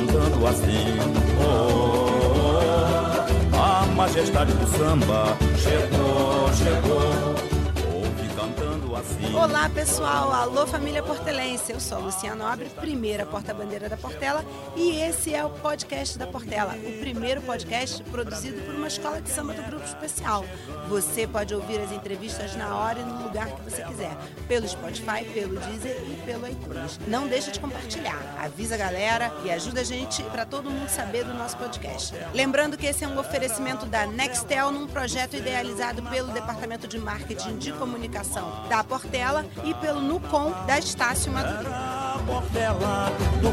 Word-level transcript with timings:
cantando 0.00 0.46
assim. 0.46 0.98
Oh, 1.42 2.08
a 3.56 3.86
majestade 3.94 4.52
do 4.52 4.66
samba 4.66 5.36
chegou, 5.56 6.48
chegou. 6.54 7.39
Olá 9.34 9.66
pessoal, 9.70 10.30
alô 10.30 10.66
família 10.66 11.02
portelense, 11.02 11.72
eu 11.72 11.80
sou 11.80 11.96
a 11.96 12.00
Luciana 12.02 12.50
Nobre, 12.50 12.68
primeira 12.68 13.24
porta-bandeira 13.24 13.88
da 13.88 13.96
Portela 13.96 14.44
e 14.76 14.90
esse 15.00 15.34
é 15.34 15.42
o 15.42 15.48
podcast 15.48 16.18
da 16.18 16.26
Portela, 16.26 16.74
o 16.74 17.00
primeiro 17.00 17.40
podcast 17.40 18.02
produzido 18.04 18.60
por 18.60 18.74
uma 18.74 18.88
escola 18.88 19.22
de 19.22 19.30
samba 19.30 19.54
do 19.54 19.62
Grupo 19.62 19.86
Especial. 19.86 20.44
Você 20.88 21.26
pode 21.26 21.54
ouvir 21.54 21.80
as 21.80 21.92
entrevistas 21.92 22.54
na 22.56 22.76
hora 22.76 22.98
e 22.98 23.02
no 23.02 23.22
lugar 23.22 23.46
que 23.46 23.62
você 23.62 23.82
quiser, 23.84 24.14
pelo 24.46 24.68
Spotify, 24.68 25.24
pelo 25.32 25.58
Deezer 25.58 25.96
e 26.06 26.22
pelo 26.26 26.46
iTunes. 26.46 27.00
Não 27.08 27.26
deixa 27.26 27.50
de 27.50 27.58
compartilhar, 27.58 28.20
avisa 28.38 28.74
a 28.74 28.78
galera 28.78 29.32
e 29.44 29.50
ajuda 29.50 29.80
a 29.80 29.84
gente 29.84 30.22
para 30.24 30.44
todo 30.44 30.70
mundo 30.70 30.90
saber 30.90 31.24
do 31.24 31.32
nosso 31.32 31.56
podcast. 31.56 32.14
Lembrando 32.34 32.76
que 32.76 32.84
esse 32.84 33.02
é 33.02 33.08
um 33.08 33.18
oferecimento 33.18 33.86
da 33.86 34.06
Nextel 34.06 34.70
num 34.70 34.86
projeto 34.86 35.36
idealizado 35.36 36.02
pelo 36.02 36.32
Departamento 36.32 36.86
de 36.86 36.98
Marketing 36.98 37.56
de 37.56 37.72
Comunicação 37.72 38.68
da 38.68 38.89
Portela 38.90 39.46
e 39.62 39.72
pelo 39.74 40.00
Nucom 40.00 40.52
da 40.66 40.76
Estácio 40.76 41.32
Maduro. 41.32 41.70
Portela, 42.26 43.12
do 43.40 43.50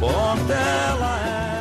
Portela 0.00 1.20
é... 1.52 1.55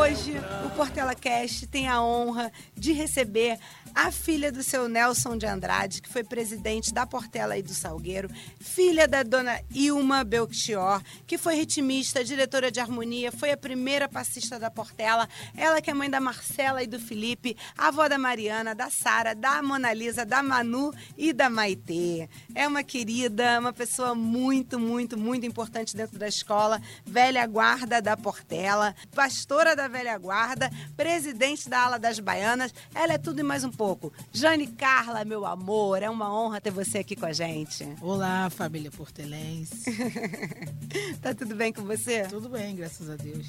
Hoje, 0.00 0.32
o 0.64 0.70
Portela 0.70 1.14
Cast 1.14 1.66
tem 1.66 1.86
a 1.86 2.02
honra 2.02 2.50
de 2.74 2.90
receber 2.90 3.58
a 3.94 4.10
filha 4.10 4.50
do 4.50 4.62
seu 4.62 4.88
Nelson 4.88 5.36
de 5.36 5.44
Andrade, 5.44 6.00
que 6.00 6.08
foi 6.08 6.24
presidente 6.24 6.94
da 6.94 7.06
Portela 7.06 7.58
e 7.58 7.62
do 7.62 7.74
Salgueiro, 7.74 8.30
filha 8.58 9.06
da 9.06 9.22
dona 9.22 9.60
Ilma 9.74 10.24
Belchior, 10.24 11.02
que 11.26 11.36
foi 11.36 11.54
ritmista, 11.56 12.24
diretora 12.24 12.70
de 12.70 12.80
harmonia, 12.80 13.32
foi 13.32 13.50
a 13.50 13.56
primeira 13.56 14.08
passista 14.08 14.58
da 14.58 14.70
Portela, 14.70 15.28
ela 15.56 15.80
que 15.80 15.90
é 15.90 15.94
mãe 15.94 16.08
da 16.08 16.20
Marcela 16.20 16.82
e 16.82 16.86
do 16.86 16.98
Felipe, 16.98 17.56
avó 17.76 18.08
da 18.08 18.16
Mariana, 18.16 18.74
da 18.74 18.88
Sara, 18.88 19.34
da 19.34 19.62
Mona 19.62 19.92
Lisa, 19.92 20.24
da 20.24 20.42
Manu 20.42 20.92
e 21.16 21.32
da 21.32 21.50
Maitê. 21.50 22.28
É 22.54 22.66
uma 22.66 22.82
querida, 22.82 23.58
uma 23.58 23.72
pessoa 23.72 24.14
muito, 24.14 24.78
muito, 24.78 25.18
muito 25.18 25.44
importante 25.44 25.96
dentro 25.96 26.18
da 26.18 26.28
escola, 26.28 26.80
velha 27.04 27.46
guarda 27.46 28.00
da 28.00 28.16
Portela, 28.16 28.94
pastora 29.14 29.76
da 29.76 29.88
velha 29.90 30.16
guarda, 30.16 30.70
presidente 30.96 31.68
da 31.68 31.80
ala 31.80 31.98
das 31.98 32.20
baianas, 32.20 32.72
ela 32.94 33.14
é 33.14 33.18
tudo 33.18 33.40
e 33.40 33.42
mais 33.42 33.64
um 33.64 33.70
pouco. 33.70 34.12
Jane 34.32 34.68
Carla, 34.68 35.24
meu 35.24 35.44
amor, 35.44 36.02
é 36.02 36.08
uma 36.08 36.32
honra 36.32 36.60
ter 36.60 36.70
você 36.70 36.98
aqui 36.98 37.16
com 37.16 37.26
a 37.26 37.32
gente. 37.32 37.86
Olá, 38.00 38.48
família 38.50 38.90
portelense. 38.90 39.90
tá 41.20 41.34
tudo 41.34 41.56
bem 41.56 41.72
com 41.72 41.82
você? 41.82 42.22
Tudo 42.28 42.48
bem, 42.48 42.76
graças 42.76 43.10
a 43.10 43.16
Deus. 43.16 43.46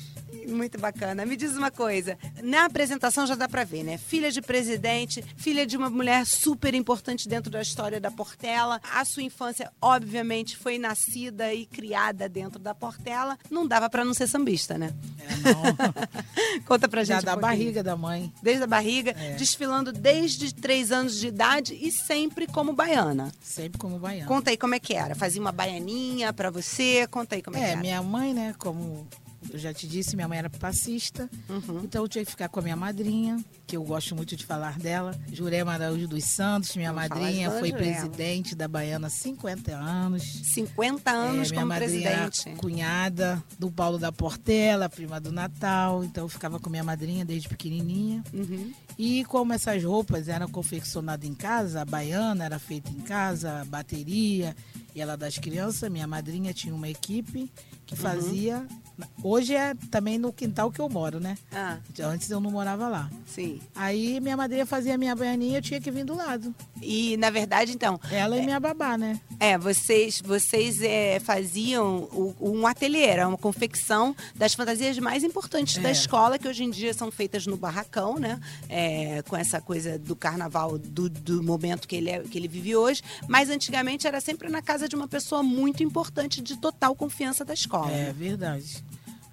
Muito 0.48 0.80
bacana. 0.80 1.26
Me 1.26 1.38
diz 1.38 1.56
uma 1.56 1.70
coisa, 1.70 2.18
na 2.42 2.66
apresentação 2.66 3.28
já 3.28 3.36
dá 3.36 3.48
pra 3.48 3.64
ver, 3.64 3.84
né? 3.84 4.00
Filha 4.00 4.32
de 4.32 4.42
presidente, 4.42 5.24
filha 5.38 5.66
de 5.66 5.78
uma 5.78 5.90
mulher 5.90 6.26
super 6.26 6.74
importante 6.74 7.30
dentro 7.30 7.52
da 7.52 7.62
história 7.62 8.00
da 8.00 8.10
Portela. 8.10 8.82
A 8.92 9.06
sua 9.06 9.22
infância, 9.22 9.72
obviamente, 9.80 10.58
foi 10.58 10.80
nascida 10.80 11.54
e 11.54 11.68
criada 11.68 12.28
dentro 12.28 12.58
da 12.58 12.74
Portela. 12.74 13.38
Não 13.50 13.68
dava 13.68 13.90
para 13.90 14.04
não 14.04 14.14
ser 14.14 14.28
sambista, 14.28 14.78
né? 14.78 14.92
É, 15.20 15.54
não. 15.54 16.22
Conta 16.66 16.88
pra 16.88 17.04
gente. 17.04 17.22
Já 17.22 17.22
da 17.22 17.36
barriga 17.36 17.84
da 17.84 17.96
mãe. 17.96 18.32
Desde 18.42 18.64
a 18.64 18.68
barriga, 18.68 19.12
é. 19.12 19.34
desfilando 19.36 19.92
desde 19.92 20.54
três 20.54 20.92
anos 20.92 21.18
de 21.20 21.28
idade 21.28 21.78
e 21.80 21.92
sempre 21.92 22.48
como 22.48 22.74
baiana. 22.74 23.32
Sempre 23.42 23.80
como 23.80 24.00
baiana. 24.00 24.28
Conta 24.28 24.50
aí 24.52 24.58
como 24.58 24.76
é 24.76 24.80
que 24.80 24.94
era. 24.94 25.16
Fazia 25.16 25.42
uma 25.42 25.52
baianinha 25.52 26.32
para 26.34 26.50
você? 26.50 27.08
Conta 27.08 27.36
aí 27.36 27.42
como 27.42 27.58
é, 27.58 27.60
é 27.60 27.64
que 27.64 27.70
era. 27.72 27.80
É, 27.80 27.82
minha 27.82 28.02
mãe, 28.02 28.34
né, 28.34 28.56
como 28.58 29.08
eu 29.50 29.60
já 29.60 29.74
te 29.74 29.88
disse, 29.88 30.16
minha 30.16 30.28
mãe 30.28 30.38
era 30.38 30.50
passista, 30.50 31.30
uhum. 31.50 31.82
então 31.84 32.04
eu 32.04 32.08
tinha 32.08 32.24
que 32.24 32.32
ficar 32.32 32.50
com 32.50 32.60
a 32.60 32.64
minha 32.64 32.76
madrinha, 32.76 33.44
que 33.66 33.76
eu 33.76 33.84
gosto 33.84 34.16
muito 34.16 34.36
de 34.36 34.46
falar 34.46 34.78
dela, 34.78 35.18
Jurema 35.32 35.74
Araújo 35.74 36.08
dos 36.08 36.24
Santos, 36.26 36.76
minha 36.76 36.94
Vamos 36.94 37.10
madrinha, 37.10 37.50
foi 37.50 37.70
Jurema. 37.70 37.78
presidente 37.78 38.56
da 38.56 38.68
Baiana 38.68 39.08
há 39.08 39.10
50 39.10 39.76
anos. 39.76 40.24
50 40.24 41.12
anos 41.12 41.48
é, 41.48 41.52
minha 41.52 41.62
como 41.62 41.76
presidente. 41.76 42.50
cunhada 42.58 43.44
do 43.58 43.72
Paulo 43.72 43.98
da 43.98 44.12
Portela, 44.12 44.90
prima 44.90 45.20
do 45.20 45.32
Natal, 45.32 46.04
então 46.04 46.26
eu 46.26 46.30
ficava 46.30 46.60
com 46.60 46.70
minha 46.70 46.84
madrinha 46.84 47.26
desde 47.26 47.50
pequenininha. 47.50 48.24
Uhum. 48.34 48.72
E 48.98 49.26
como 49.26 49.54
essas 49.54 49.84
roupas 49.84 50.28
eram 50.28 50.48
confeccionadas 50.48 51.28
em 51.28 51.34
casa, 51.34 51.82
a 51.82 51.86
baiana 51.86 52.46
era 52.46 52.60
feita 52.60 52.90
em 52.92 53.02
casa, 53.02 53.62
a 53.62 53.66
bateria 53.66 54.56
e 54.94 55.02
ela 55.02 55.16
das 55.16 55.38
crianças, 55.38 55.90
minha 55.90 56.08
madrinha 56.08 56.54
tinha 56.54 56.74
uma 56.74 56.90
equipe 56.90 57.52
que 57.86 57.96
uhum. 57.96 58.02
Hoje 59.24 59.56
é 59.56 59.74
também 59.90 60.18
no 60.18 60.34
quintal 60.34 60.72
que 60.72 60.80
eu 60.80 60.90
moro, 60.90 61.20
né? 61.20 61.38
Ah. 61.52 61.78
Antes 62.04 62.30
eu 62.30 62.40
não 62.40 62.52
morava 62.52 62.88
lá. 62.88 63.10
Sim. 63.26 63.60
Aí 63.76 64.20
minha 64.20 64.36
madrinha 64.36 64.66
fazia 64.66 64.98
minha 64.98 65.16
baianinha, 65.16 65.60
eu 65.60 65.62
tinha 65.62 65.80
que 65.80 65.92
vir 65.92 66.04
do 66.04 66.16
lado. 66.16 66.54
E 66.82 67.16
na 67.18 67.30
verdade, 67.30 67.72
então. 67.72 68.00
Ela 68.12 68.38
é, 68.38 68.42
e 68.42 68.46
minha 68.46 68.60
babá, 68.60 68.98
né? 68.98 69.20
É, 69.40 69.58
vocês, 69.58 70.22
vocês 70.22 70.82
é, 70.82 71.20
faziam 71.20 72.10
o, 72.12 72.36
um 72.42 72.68
ateliê, 72.68 73.06
era 73.06 73.28
uma 73.28 73.38
confecção 73.38 74.16
das 74.36 74.54
fantasias 74.54 74.98
mais 74.98 75.24
importantes 75.24 75.78
é. 75.78 75.82
da 75.82 75.92
escola, 75.92 76.40
que 76.40 76.48
hoje 76.48 76.64
em 76.64 76.70
dia 76.70 76.94
são 76.94 77.12
feitas 77.12 77.46
no 77.46 77.58
barracão, 77.58 78.18
né? 78.18 78.40
É, 78.68 79.22
com 79.28 79.38
essa 79.38 79.62
coisa 79.62 80.00
do 80.00 80.16
carnaval, 80.16 80.78
do, 80.78 81.10
do 81.10 81.44
momento 81.44 81.88
que 81.88 81.96
ele, 81.96 82.10
é, 82.10 82.20
que 82.20 82.38
ele 82.38 82.48
vive 82.48 82.76
hoje. 82.76 83.02
Mas 83.28 83.50
antigamente 83.50 84.08
era 84.08 84.20
sempre 84.20 84.50
na 84.50 84.62
casa 84.62 84.88
de 84.88 84.96
uma 84.96 85.08
pessoa 85.08 85.44
muito 85.44 85.84
importante, 85.84 86.42
de 86.42 86.58
total 86.58 86.96
confiança 86.96 87.46
da 87.46 87.54
escola. 87.54 87.92
É 87.92 88.12
verdade. 88.12 88.84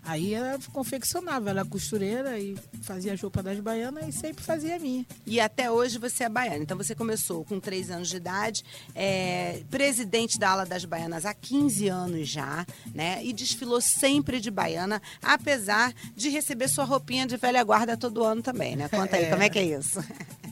Aí 0.08 0.32
ela 0.32 0.58
confeccionava, 0.72 1.50
ela 1.50 1.60
é 1.60 1.64
costureira 1.64 2.38
e 2.38 2.56
fazia 2.80 3.12
a 3.12 3.16
roupa 3.16 3.42
das 3.42 3.60
baianas 3.60 4.08
e 4.08 4.12
sempre 4.12 4.42
fazia 4.42 4.76
a 4.76 4.78
minha. 4.78 5.04
E 5.26 5.38
até 5.38 5.70
hoje 5.70 5.98
você 5.98 6.24
é 6.24 6.30
baiana. 6.30 6.62
Então 6.62 6.78
você 6.78 6.94
começou 6.94 7.44
com 7.44 7.60
3 7.60 7.91
anos 7.91 8.08
de 8.08 8.16
idade, 8.16 8.64
é, 8.94 9.62
presidente 9.70 10.38
da 10.38 10.48
ala 10.48 10.64
das 10.64 10.86
baianas 10.86 11.26
há 11.26 11.34
15 11.34 11.88
anos 11.88 12.26
já, 12.26 12.66
né? 12.94 13.22
E 13.22 13.34
desfilou 13.34 13.82
sempre 13.82 14.41
de 14.41 14.50
baiana, 14.50 15.02
apesar 15.22 15.92
de 16.16 16.30
receber 16.30 16.69
sua 16.69 16.84
roupinha 16.84 17.26
de 17.26 17.36
velha 17.36 17.62
guarda 17.62 17.94
todo 17.94 18.25
ano 18.25 18.40
também, 18.40 18.76
né? 18.76 18.88
Conta 18.88 19.16
aí, 19.16 19.25
é. 19.28 19.30
como 19.30 19.42
é 19.42 19.50
que 19.50 19.58
é 19.58 19.64
isso? 19.78 20.02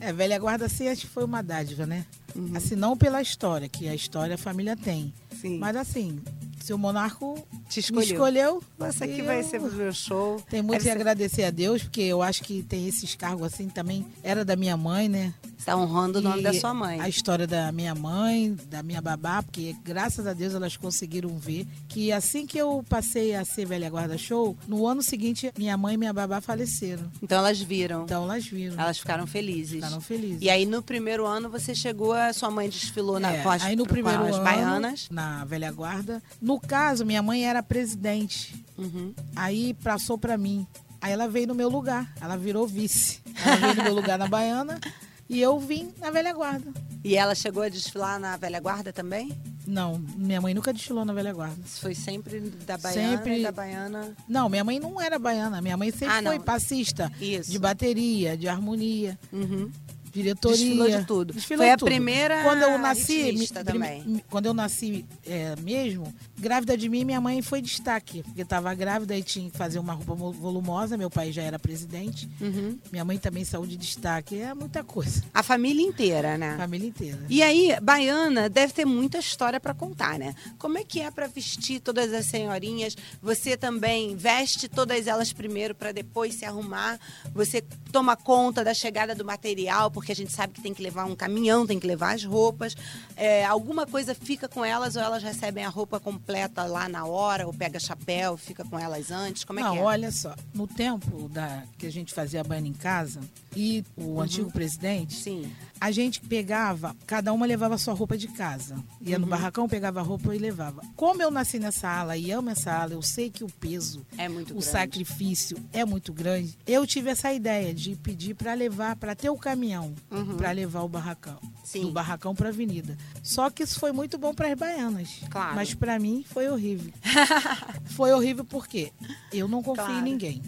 É, 0.02 0.12
velha 0.12 0.38
guarda 0.38 0.68
sim, 0.68 0.88
acho 0.88 1.02
que 1.02 1.06
foi 1.06 1.24
uma 1.24 1.42
dádiva, 1.42 1.86
né? 1.86 2.04
Uhum. 2.34 2.52
Assim, 2.54 2.76
não 2.76 2.94
pela 2.94 3.22
história, 3.22 3.70
que 3.70 3.88
a 3.88 3.94
história 3.94 4.34
a 4.34 4.38
família 4.38 4.76
tem. 4.76 5.14
Sim. 5.40 5.58
Mas 5.58 5.76
assim, 5.76 6.20
seu 6.66 6.76
monarco 6.76 7.46
te 7.68 7.78
escolheu. 7.78 8.06
Me 8.06 8.12
escolheu. 8.12 8.62
Você 8.76 9.04
aqui 9.04 9.22
vai 9.22 9.42
ser 9.44 9.60
o 9.60 9.70
meu 9.70 9.92
show. 9.92 10.42
Tem 10.50 10.62
muito 10.62 10.82
que 10.82 10.90
agradecer 10.90 11.44
a 11.44 11.50
Deus, 11.50 11.82
porque 11.84 12.00
eu 12.00 12.22
acho 12.22 12.42
que 12.42 12.62
tem 12.62 12.88
esses 12.88 13.14
cargos 13.14 13.54
assim 13.54 13.68
também. 13.68 14.04
Era 14.22 14.44
da 14.44 14.56
minha 14.56 14.76
mãe, 14.76 15.08
né? 15.08 15.32
Está 15.56 15.76
honrando 15.76 16.18
o 16.18 16.22
nome 16.22 16.42
da 16.42 16.52
sua 16.52 16.74
mãe. 16.74 17.00
A 17.00 17.08
história 17.08 17.46
da 17.46 17.72
minha 17.72 17.94
mãe, 17.94 18.56
da 18.68 18.82
minha 18.82 19.00
babá, 19.00 19.42
porque 19.42 19.74
graças 19.82 20.26
a 20.26 20.32
Deus 20.32 20.54
elas 20.54 20.76
conseguiram 20.76 21.36
ver 21.38 21.66
que 21.88 22.12
assim 22.12 22.46
que 22.46 22.58
eu 22.58 22.84
passei 22.88 23.34
a 23.34 23.44
ser 23.44 23.64
velha 23.64 23.88
guarda 23.88 24.18
show, 24.18 24.56
no 24.68 24.86
ano 24.86 25.02
seguinte 25.02 25.52
minha 25.58 25.76
mãe 25.76 25.94
e 25.94 25.96
minha 25.96 26.12
babá 26.12 26.40
faleceram. 26.40 27.10
Então 27.22 27.38
elas 27.38 27.60
viram. 27.60 28.04
Então 28.04 28.24
elas 28.24 28.46
viram. 28.46 28.80
Elas 28.80 28.98
ficaram 28.98 29.26
felizes. 29.26 29.76
Ficaram 29.76 30.00
felizes. 30.00 30.42
E 30.42 30.50
aí 30.50 30.66
no 30.66 30.82
primeiro 30.82 31.26
ano 31.26 31.48
você 31.48 31.74
chegou, 31.74 32.12
a 32.12 32.32
sua 32.32 32.50
mãe 32.50 32.68
desfilou 32.68 33.18
na, 33.18 33.32
é, 33.32 33.42
com 33.42 33.50
as, 33.50 33.62
aí 33.64 33.74
no 33.74 33.86
primeiro 33.86 34.22
ano, 34.22 34.44
baianas. 34.44 35.08
Na 35.10 35.44
velha 35.44 35.72
guarda. 35.72 36.22
No 36.40 36.55
caso, 36.60 37.04
minha 37.04 37.22
mãe 37.22 37.46
era 37.46 37.62
presidente. 37.62 38.64
Uhum. 38.76 39.14
Aí 39.34 39.74
passou 39.74 40.18
para 40.18 40.36
mim. 40.36 40.66
Aí 41.00 41.12
ela 41.12 41.28
veio 41.28 41.48
no 41.48 41.54
meu 41.54 41.68
lugar. 41.68 42.12
Ela 42.20 42.36
virou 42.36 42.66
vice. 42.66 43.20
Ela 43.44 43.56
veio 43.56 43.74
no 43.76 43.82
meu 43.84 43.94
lugar 43.94 44.18
na 44.18 44.28
baiana. 44.28 44.80
E 45.28 45.40
eu 45.40 45.58
vim 45.58 45.92
na 46.00 46.10
velha 46.10 46.32
guarda. 46.32 46.72
E 47.02 47.16
ela 47.16 47.34
chegou 47.34 47.62
a 47.62 47.68
desfilar 47.68 48.18
na 48.18 48.36
velha 48.36 48.60
guarda 48.60 48.92
também? 48.92 49.32
Não, 49.66 49.98
minha 50.16 50.40
mãe 50.40 50.54
nunca 50.54 50.72
desfilou 50.72 51.04
na 51.04 51.12
velha 51.12 51.32
guarda. 51.32 51.56
Foi 51.64 51.94
sempre 51.94 52.38
da 52.40 52.78
baiana 52.78 53.16
sempre... 53.16 53.42
da 53.42 53.50
baiana. 53.50 54.16
Não, 54.28 54.48
minha 54.48 54.62
mãe 54.62 54.78
não 54.78 55.00
era 55.00 55.18
baiana. 55.18 55.60
Minha 55.60 55.76
mãe 55.76 55.90
sempre 55.90 56.14
ah, 56.14 56.22
foi 56.22 56.38
passista. 56.38 57.10
Isso. 57.20 57.50
De 57.50 57.58
bateria, 57.58 58.36
de 58.36 58.46
harmonia. 58.48 59.18
Uhum 59.32 59.70
diretoria. 60.16 60.56
Desfilou 60.56 60.88
de 60.88 61.04
tudo. 61.04 61.32
Desfilou 61.34 61.64
Foi 61.64 61.70
a 61.72 61.76
tudo. 61.76 61.88
primeira 61.88 62.42
quando 62.42 62.62
eu 62.62 62.78
nasci, 62.78 63.48
também. 63.52 64.24
quando 64.30 64.46
eu 64.46 64.54
nasci 64.54 65.04
é, 65.26 65.54
mesmo, 65.60 66.12
grávida 66.38 66.76
de 66.76 66.88
mim, 66.88 67.04
minha 67.04 67.20
mãe 67.20 67.42
foi 67.42 67.60
destaque, 67.60 68.22
porque 68.22 68.42
estava 68.42 68.72
grávida 68.74 69.16
e 69.16 69.22
tinha 69.22 69.50
que 69.50 69.56
fazer 69.56 69.78
uma 69.78 69.92
roupa 69.92 70.14
volumosa. 70.14 70.96
Meu 70.96 71.10
pai 71.10 71.30
já 71.30 71.42
era 71.42 71.58
presidente. 71.58 72.28
Uhum. 72.40 72.78
Minha 72.90 73.04
mãe 73.04 73.18
também 73.18 73.44
saiu 73.44 73.66
de 73.66 73.76
destaque. 73.76 74.40
É 74.40 74.54
muita 74.54 74.82
coisa. 74.82 75.22
A 75.34 75.42
família 75.42 75.86
inteira, 75.86 76.38
né? 76.38 76.54
A 76.54 76.58
família 76.58 76.88
inteira. 76.88 77.18
E 77.28 77.42
aí, 77.42 77.76
baiana 77.82 78.48
deve 78.48 78.72
ter 78.72 78.86
muita 78.86 79.18
história 79.18 79.60
para 79.60 79.74
contar, 79.74 80.18
né? 80.18 80.34
Como 80.58 80.78
é 80.78 80.84
que 80.84 81.00
é 81.00 81.10
para 81.10 81.26
vestir 81.26 81.80
todas 81.80 82.12
as 82.14 82.24
senhorinhas? 82.24 82.96
Você 83.22 83.56
também 83.56 84.16
veste 84.16 84.66
todas 84.66 85.06
elas 85.06 85.32
primeiro 85.32 85.74
para 85.74 85.92
depois 85.92 86.34
se 86.34 86.44
arrumar? 86.46 86.98
Você 87.34 87.62
toma 87.92 88.16
conta 88.16 88.64
da 88.64 88.72
chegada 88.72 89.14
do 89.14 89.24
material, 89.24 89.90
porque 89.90 90.06
porque 90.06 90.12
a 90.12 90.14
gente 90.14 90.32
sabe 90.32 90.52
que 90.52 90.62
tem 90.62 90.72
que 90.72 90.80
levar 90.80 91.04
um 91.04 91.16
caminhão, 91.16 91.66
tem 91.66 91.80
que 91.80 91.86
levar 91.86 92.14
as 92.14 92.22
roupas. 92.22 92.76
É, 93.16 93.44
alguma 93.44 93.88
coisa 93.88 94.14
fica 94.14 94.48
com 94.48 94.64
elas 94.64 94.94
ou 94.94 95.02
elas 95.02 95.20
recebem 95.20 95.64
a 95.64 95.68
roupa 95.68 95.98
com, 95.98 96.16
completa 96.26 96.64
lá 96.64 96.88
na 96.88 97.06
hora, 97.06 97.46
ou 97.46 97.54
pega 97.54 97.78
chapéu, 97.78 98.36
fica 98.36 98.64
com 98.64 98.76
elas 98.76 99.12
antes? 99.12 99.44
Como 99.44 99.60
é 99.60 99.62
Não, 99.62 99.72
que 99.74 99.78
é? 99.78 99.82
olha 99.82 100.10
só. 100.10 100.34
No 100.52 100.66
tempo 100.66 101.28
da, 101.28 101.62
que 101.78 101.86
a 101.86 101.90
gente 101.92 102.12
fazia 102.12 102.42
banho 102.42 102.66
em 102.66 102.72
casa, 102.72 103.20
e 103.54 103.84
o 103.96 104.20
antigo 104.20 104.50
presidente, 104.50 105.14
Sim. 105.14 105.50
A 105.80 105.90
gente 105.90 106.20
pegava, 106.20 106.96
cada 107.06 107.32
uma 107.32 107.44
levava 107.46 107.74
a 107.74 107.78
sua 107.78 107.94
roupa 107.94 108.16
de 108.16 108.28
casa. 108.28 108.76
Ia 109.00 109.16
Uhum. 109.16 109.22
no 109.22 109.26
barracão, 109.28 109.68
pegava 109.68 110.00
a 110.00 110.02
roupa 110.02 110.34
e 110.34 110.38
levava. 110.38 110.82
Como 110.96 111.20
eu 111.22 111.30
nasci 111.30 111.58
nessa 111.58 111.88
ala 111.88 112.16
e 112.16 112.30
amo 112.30 112.50
essa 112.50 112.72
ala, 112.72 112.92
eu 112.94 113.02
sei 113.02 113.30
que 113.30 113.44
o 113.44 113.48
peso, 113.48 114.04
É 114.16 114.28
muito 114.28 114.50
o 114.50 114.54
grande. 114.54 114.64
sacrifício 114.66 115.56
é 115.72 115.84
muito 115.84 116.12
grande. 116.12 116.56
Eu 116.66 116.86
tive 116.86 117.10
essa 117.10 117.32
ideia 117.32 117.74
de 117.74 117.94
pedir 117.96 118.34
para 118.34 118.54
levar, 118.54 118.96
para 118.96 119.14
ter 119.14 119.30
o 119.30 119.36
caminhão, 119.36 119.94
Uhum. 120.10 120.36
para 120.36 120.50
levar 120.52 120.80
o 120.82 120.88
barracão. 120.88 121.38
Sim. 121.64 121.82
Do 121.82 121.90
barracão 121.92 122.34
para 122.34 122.48
avenida. 122.48 122.96
Só 123.22 123.50
que 123.50 123.62
isso 123.62 123.78
foi 123.78 123.92
muito 123.92 124.16
bom 124.18 124.32
para 124.34 124.48
as 124.52 124.58
baianas. 124.58 125.20
Claro. 125.30 125.54
Mas 125.56 125.74
para 125.74 125.98
mim 125.98 126.24
foi 126.28 126.48
horrível. 126.48 126.92
foi 127.86 128.12
horrível 128.12 128.44
porque 128.44 128.92
eu 129.32 129.48
não 129.48 129.62
confio 129.62 129.84
Claro. 129.84 130.00
em 130.00 130.02
ninguém. 130.02 130.42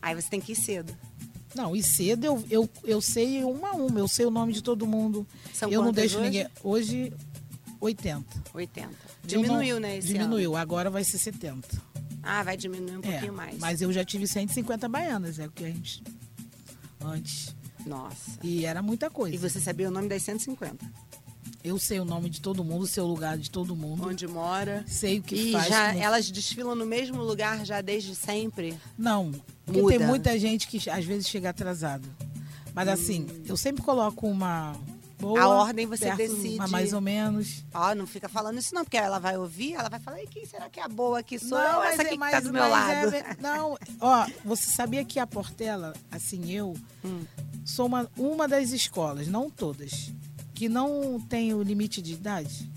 Aí 0.00 0.14
você 0.14 0.28
tem 0.28 0.40
que 0.40 0.52
ir 0.52 0.56
cedo. 0.56 0.92
Não, 1.58 1.74
e 1.74 1.82
cedo 1.82 2.24
eu, 2.24 2.44
eu, 2.48 2.70
eu 2.84 3.00
sei 3.00 3.42
uma 3.44 3.70
a 3.70 3.72
uma, 3.72 3.98
eu 3.98 4.06
sei 4.08 4.24
o 4.24 4.30
nome 4.30 4.52
de 4.52 4.62
todo 4.62 4.86
mundo. 4.86 5.26
São 5.52 5.68
eu 5.70 5.82
não 5.82 5.92
deixo 5.92 6.16
hoje? 6.18 6.24
ninguém. 6.24 6.46
Hoje, 6.62 7.12
80. 7.80 8.24
80. 8.54 8.88
Eu 8.88 8.94
Diminuiu, 9.24 9.74
não- 9.74 9.80
né, 9.88 9.98
Diminuiu, 9.98 10.56
agora 10.56 10.88
vai 10.88 11.02
ser 11.04 11.18
70. 11.18 11.66
ano? 11.74 11.82
Ah, 12.22 12.42
vai 12.42 12.56
diminuir 12.56 12.96
um 12.96 13.00
É, 13.00 13.10
pouquinho 13.12 13.32
mais. 13.32 13.58
mas 13.58 13.80
eu 13.82 13.92
já 13.92 14.04
tive 14.04 14.26
150 14.26 14.88
baianas, 14.88 15.38
é 15.38 15.46
o 15.46 15.50
que 15.50 15.64
a 15.64 15.68
gente. 15.68 16.02
Antes. 17.00 17.54
Nossa. 17.86 18.38
E 18.42 18.64
era 18.66 18.82
muita 18.82 19.08
coisa. 19.08 19.34
E 19.34 19.38
você 19.38 19.60
sabia 19.60 19.88
o 19.88 19.90
nome 19.90 20.08
das 20.08 20.22
150? 20.22 20.84
Eu 21.68 21.78
sei 21.78 22.00
o 22.00 22.04
nome 22.04 22.30
de 22.30 22.40
todo 22.40 22.64
mundo, 22.64 22.86
sei 22.86 23.02
o 23.02 23.06
lugar 23.06 23.36
de 23.36 23.50
todo 23.50 23.76
mundo. 23.76 24.08
Onde 24.08 24.26
mora? 24.26 24.84
Sei 24.86 25.18
o 25.18 25.22
que 25.22 25.34
E 25.34 25.52
faz. 25.52 25.68
já, 25.68 25.90
que 25.92 25.96
não- 25.98 26.04
elas 26.04 26.30
desfilam 26.30 26.74
no 26.74 26.86
mesmo 26.86 27.22
lugar 27.22 27.64
já 27.66 27.80
desde 27.80 28.14
sempre? 28.14 28.78
Não, 28.96 29.30
porque 29.66 29.80
Muda. 29.82 29.98
tem 29.98 30.06
muita 30.06 30.38
gente 30.38 30.66
que 30.66 30.88
às 30.90 31.04
vezes 31.04 31.28
chega 31.28 31.50
atrasado. 31.50 32.08
Mas 32.74 32.88
assim, 32.88 33.26
eu 33.46 33.56
sempre 33.56 33.82
coloco 33.82 34.26
uma 34.26 34.74
boa. 35.20 35.38
Hum. 35.40 35.42
A 35.42 35.48
ordem 35.48 35.84
você 35.84 36.06
perto, 36.06 36.16
decide. 36.18 36.70
Mais 36.70 36.92
ou 36.92 37.00
menos. 37.00 37.64
Ó, 37.74 37.94
não 37.94 38.06
fica 38.06 38.28
falando 38.28 38.56
isso 38.58 38.72
não, 38.74 38.84
porque 38.84 38.96
ela 38.96 39.18
vai 39.18 39.36
ouvir, 39.36 39.74
ela 39.74 39.88
vai 39.88 39.98
falar, 39.98 40.22
e 40.22 40.26
quem 40.28 40.46
será 40.46 40.70
que 40.70 40.78
é 40.78 40.84
a 40.84 40.88
boa 40.88 41.18
aqui? 41.18 41.38
Sou 41.38 41.58
Não, 41.58 41.66
eu, 41.78 41.82
essa 41.82 42.02
é- 42.02 42.04
aqui 42.06 42.12
que 42.14 42.18
mas- 42.18 42.30
tá 42.32 42.40
do 42.40 42.52
meu 42.52 42.68
lado. 42.68 43.14
é 43.14 43.36
não, 43.40 43.76
ó, 44.00 44.26
você 44.44 44.70
sabia 44.70 45.04
que 45.04 45.18
a 45.18 45.26
Portela, 45.26 45.92
assim, 46.10 46.52
eu 46.52 46.74
Hum. 47.04 47.24
sou 47.64 47.86
uma, 47.86 48.08
uma 48.16 48.46
das 48.46 48.70
escolas, 48.70 49.26
não 49.26 49.50
todas, 49.50 50.12
que 50.58 50.68
não 50.68 51.20
tem 51.20 51.54
o 51.54 51.62
limite 51.62 52.02
de 52.02 52.14
idade? 52.14 52.68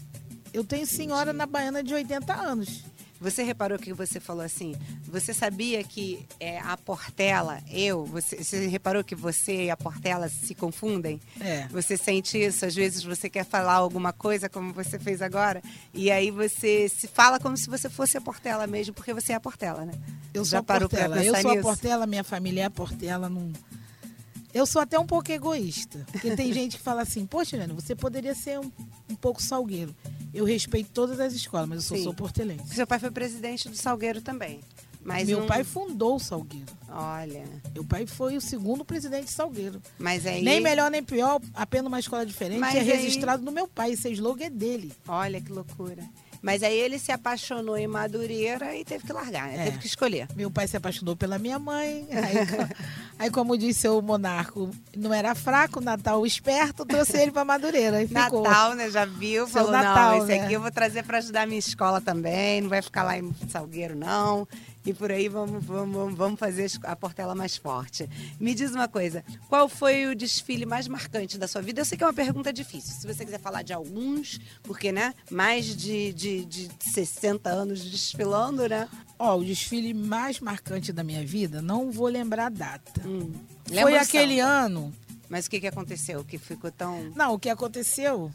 Eu 0.53 0.63
tenho 0.63 0.85
senhora 0.85 1.33
na 1.33 1.47
Baiana 1.47 1.81
de 1.81 1.91
80 1.95 2.31
anos. 2.31 2.83
Você 3.19 3.41
reparou 3.41 3.79
que 3.79 3.91
você 3.91 4.19
falou 4.19 4.43
assim? 4.43 4.75
Você 5.03 5.33
sabia 5.33 5.83
que 5.83 6.23
é, 6.39 6.59
a 6.59 6.77
Portela, 6.77 7.59
eu, 7.71 8.05
você, 8.05 8.43
você 8.43 8.67
reparou 8.67 9.03
que 9.03 9.15
você 9.15 9.65
e 9.65 9.71
a 9.71 9.77
Portela 9.77 10.29
se 10.29 10.53
confundem? 10.53 11.19
É. 11.39 11.67
Você 11.69 11.97
sente 11.97 12.37
isso? 12.37 12.65
Às 12.65 12.75
vezes 12.75 13.03
você 13.03 13.29
quer 13.31 13.45
falar 13.45 13.73
alguma 13.73 14.13
coisa, 14.13 14.47
como 14.47 14.71
você 14.73 14.99
fez 14.99 15.19
agora, 15.19 15.61
e 15.91 16.11
aí 16.11 16.29
você 16.29 16.87
se 16.87 17.07
fala 17.07 17.39
como 17.39 17.57
se 17.57 17.67
você 17.67 17.89
fosse 17.89 18.15
a 18.15 18.21
Portela 18.21 18.67
mesmo, 18.67 18.93
porque 18.93 19.13
você 19.13 19.33
é 19.33 19.35
a 19.35 19.39
Portela, 19.39 19.85
né? 19.85 19.93
Eu 20.33 20.43
Já 20.43 20.49
sou 20.49 20.59
a 20.59 20.63
Portela. 20.63 21.23
Eu 21.23 21.35
sou 21.35 21.51
a 21.51 21.53
nisso? 21.55 21.63
Portela, 21.63 22.05
minha 22.05 22.23
família 22.23 22.61
é 22.61 22.65
a 22.65 22.69
Portela. 22.71 23.27
Não... 23.27 23.51
Eu 24.53 24.65
sou 24.65 24.81
até 24.81 24.99
um 24.99 25.05
pouco 25.05 25.31
egoísta. 25.31 26.05
Porque 26.11 26.35
tem 26.35 26.51
gente 26.53 26.77
que 26.77 26.83
fala 26.83 27.01
assim, 27.01 27.25
poxa, 27.25 27.55
Helena, 27.55 27.73
você 27.73 27.95
poderia 27.95 28.35
ser 28.35 28.59
um, 28.59 28.71
um 29.09 29.15
pouco 29.15 29.41
salgueiro. 29.41 29.95
Eu 30.33 30.45
respeito 30.45 30.89
todas 30.91 31.19
as 31.19 31.33
escolas, 31.33 31.67
mas 31.67 31.89
eu 31.89 31.97
Sim. 31.97 32.03
sou 32.03 32.13
portelense. 32.13 32.73
Seu 32.75 32.87
pai 32.87 32.99
foi 32.99 33.11
presidente 33.11 33.67
do 33.69 33.75
Salgueiro 33.75 34.21
também. 34.21 34.61
Mas 35.03 35.27
Meu 35.27 35.45
pai 35.47 35.63
fundou 35.63 36.15
o 36.15 36.19
Salgueiro. 36.19 36.67
Olha, 36.87 37.43
Meu 37.73 37.83
pai 37.83 38.05
foi 38.05 38.37
o 38.37 38.41
segundo 38.41 38.85
presidente 38.85 39.25
de 39.25 39.31
Salgueiro. 39.31 39.81
mas 39.97 40.25
aí... 40.27 40.43
Nem 40.43 40.61
melhor 40.61 40.91
nem 40.91 41.01
pior, 41.03 41.41
apenas 41.55 41.87
uma 41.87 41.99
escola 41.99 42.25
diferente. 42.25 42.59
Mas 42.59 42.75
é 42.75 42.79
aí- 42.81 42.85
registrado 42.85 43.43
no 43.43 43.51
meu 43.51 43.67
pai. 43.67 43.93
Esse 43.93 44.09
slogan 44.11 44.45
é 44.45 44.49
dele. 44.49 44.93
Olha 45.07 45.41
que 45.41 45.51
loucura. 45.51 46.03
Mas 46.41 46.63
aí 46.63 46.77
ele 46.77 46.97
se 46.97 47.11
apaixonou 47.11 47.77
em 47.77 47.85
Madureira 47.85 48.75
e 48.75 48.83
teve 48.83 49.05
que 49.05 49.13
largar, 49.13 49.47
né? 49.47 49.61
É. 49.61 49.63
Teve 49.65 49.77
que 49.77 49.87
escolher. 49.87 50.27
Meu 50.35 50.49
pai 50.49 50.67
se 50.67 50.75
apaixonou 50.75 51.15
pela 51.15 51.37
minha 51.37 51.59
mãe. 51.59 52.07
Aí, 52.09 52.67
aí, 53.19 53.29
como 53.29 53.55
disse 53.55 53.87
o 53.87 54.01
monarco, 54.01 54.71
não 54.97 55.13
era 55.13 55.35
fraco, 55.35 55.79
Natal 55.79 56.25
esperto, 56.25 56.83
trouxe 56.83 57.17
ele 57.17 57.31
para 57.31 57.45
Madureira. 57.45 58.01
E 58.01 58.07
ficou. 58.07 58.41
Natal, 58.43 58.73
né? 58.73 58.89
Já 58.89 59.05
viu? 59.05 59.45
Seu 59.45 59.53
Falou, 59.53 59.71
Natal, 59.71 60.17
não, 60.17 60.17
esse 60.25 60.35
né? 60.35 60.43
aqui 60.43 60.53
eu 60.53 60.61
vou 60.61 60.71
trazer 60.71 61.03
para 61.03 61.19
ajudar 61.19 61.43
a 61.43 61.45
minha 61.45 61.59
escola 61.59 62.01
também. 62.01 62.61
Não 62.61 62.69
vai 62.69 62.81
ficar 62.81 63.03
lá 63.03 63.17
em 63.17 63.31
Salgueiro, 63.47 63.95
não. 63.95 64.47
E 64.85 64.93
por 64.93 65.11
aí 65.11 65.27
vamos, 65.27 65.63
vamos, 65.63 66.15
vamos 66.15 66.39
fazer 66.39 66.69
a 66.83 66.95
Portela 66.95 67.35
mais 67.35 67.55
forte. 67.55 68.09
Me 68.39 68.55
diz 68.55 68.71
uma 68.71 68.87
coisa, 68.87 69.23
qual 69.47 69.69
foi 69.69 70.07
o 70.07 70.15
desfile 70.15 70.65
mais 70.65 70.87
marcante 70.87 71.37
da 71.37 71.47
sua 71.47 71.61
vida? 71.61 71.81
Eu 71.81 71.85
sei 71.85 71.97
que 71.97 72.03
é 72.03 72.07
uma 72.07 72.13
pergunta 72.13 72.51
difícil. 72.51 72.95
Se 72.99 73.05
você 73.05 73.23
quiser 73.23 73.39
falar 73.39 73.61
de 73.61 73.73
alguns, 73.73 74.39
porque, 74.63 74.91
né? 74.91 75.13
Mais 75.29 75.75
de, 75.75 76.11
de, 76.13 76.45
de 76.45 76.69
60 76.79 77.49
anos 77.49 77.83
desfilando, 77.83 78.67
né? 78.67 78.89
Ó, 79.19 79.37
o 79.37 79.43
desfile 79.43 79.93
mais 79.93 80.39
marcante 80.39 80.91
da 80.91 81.03
minha 81.03 81.23
vida, 81.25 81.61
não 81.61 81.91
vou 81.91 82.07
lembrar 82.07 82.47
a 82.47 82.49
data. 82.49 83.07
Hum. 83.07 83.31
Foi 83.67 83.97
aquele 83.97 84.39
ano. 84.39 84.91
Mas 85.29 85.45
o 85.45 85.49
que, 85.49 85.61
que 85.61 85.67
aconteceu? 85.67 86.25
Que 86.25 86.37
ficou 86.37 86.71
tão. 86.71 87.11
Não, 87.15 87.35
o 87.35 87.39
que 87.39 87.49
aconteceu? 87.49 88.31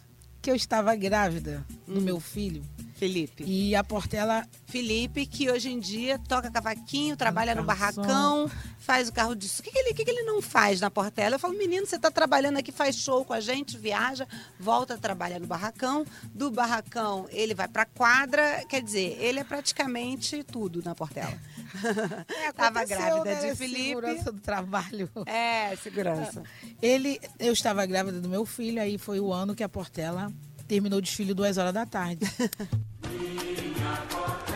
Que 0.47 0.51
eu 0.53 0.55
estava 0.55 0.95
grávida 0.95 1.67
do 1.89 1.99
Hum. 1.99 2.03
meu 2.03 2.21
filho. 2.21 2.63
Felipe. 2.95 3.43
E 3.45 3.75
a 3.75 3.83
Portela 3.83 4.47
Felipe, 4.67 5.27
que 5.27 5.51
hoje 5.51 5.69
em 5.71 5.81
dia 5.81 6.21
toca 6.21 6.49
cavaquinho, 6.51 7.17
trabalha 7.17 7.53
no 7.53 7.65
barracão, 7.65 8.49
faz 8.79 9.09
o 9.09 9.13
carro 9.13 9.35
de 9.35 9.49
som. 9.49 9.61
O 9.61 9.65
que, 9.65 9.73
que 9.73 9.79
ele, 9.79 9.93
que, 9.93 10.05
que 10.05 10.11
ele 10.13 10.23
não 10.23 10.41
faz 10.41 10.81
na 10.81 10.89
Portela? 10.89 11.35
Eu 11.35 11.39
falo, 11.41 11.59
menino, 11.59 11.85
você 11.85 11.97
está 11.97 12.13
trabalhando 12.13 12.59
aqui, 12.59 12.71
faz 12.71 12.95
show 12.97 13.25
com 13.25 13.33
a 13.33 13.41
gente, 13.41 13.77
viaja, 13.77 14.27
volta 14.59 14.95
a 14.95 14.99
trabalhar 14.99 15.41
no 15.41 15.47
barracão. 15.49 16.07
Do 16.33 16.49
barracão, 16.51 17.27
ele 17.31 17.53
vai 17.53 17.67
pra 17.67 17.85
quadra. 17.85 18.65
Quer 18.69 18.83
dizer, 18.83 19.19
ele 19.21 19.41
é 19.41 19.45
praticamente 19.45 20.45
tudo 20.45 20.81
na 20.83 20.95
Portela. 20.95 21.37
Tava 22.57 22.81
aconteceu, 22.81 22.99
grávida 22.99 23.25
né, 23.25 23.51
de 23.51 23.57
Felipe. 23.57 23.89
segurança 23.89 24.33
do 24.33 24.41
trabalho. 24.41 25.11
É, 25.27 25.77
segurança. 25.77 26.43
Ele, 26.81 27.21
eu 27.39 27.53
estava 27.53 27.85
grávida 27.85 28.21
do 28.21 28.29
meu 28.29 28.47
filho, 28.47 28.81
aí 28.81 28.97
foi 28.99 29.21
o 29.21 29.33
ano 29.33 29.55
que 29.55 29.63
a 29.63 29.69
Portela 29.69 30.33
terminou 30.67 30.99
o 30.99 31.03
desfile 31.03 31.35
duas 31.35 31.59
horas 31.59 31.73
da 31.75 31.87
tarde. 31.87 32.25
E 33.11 34.53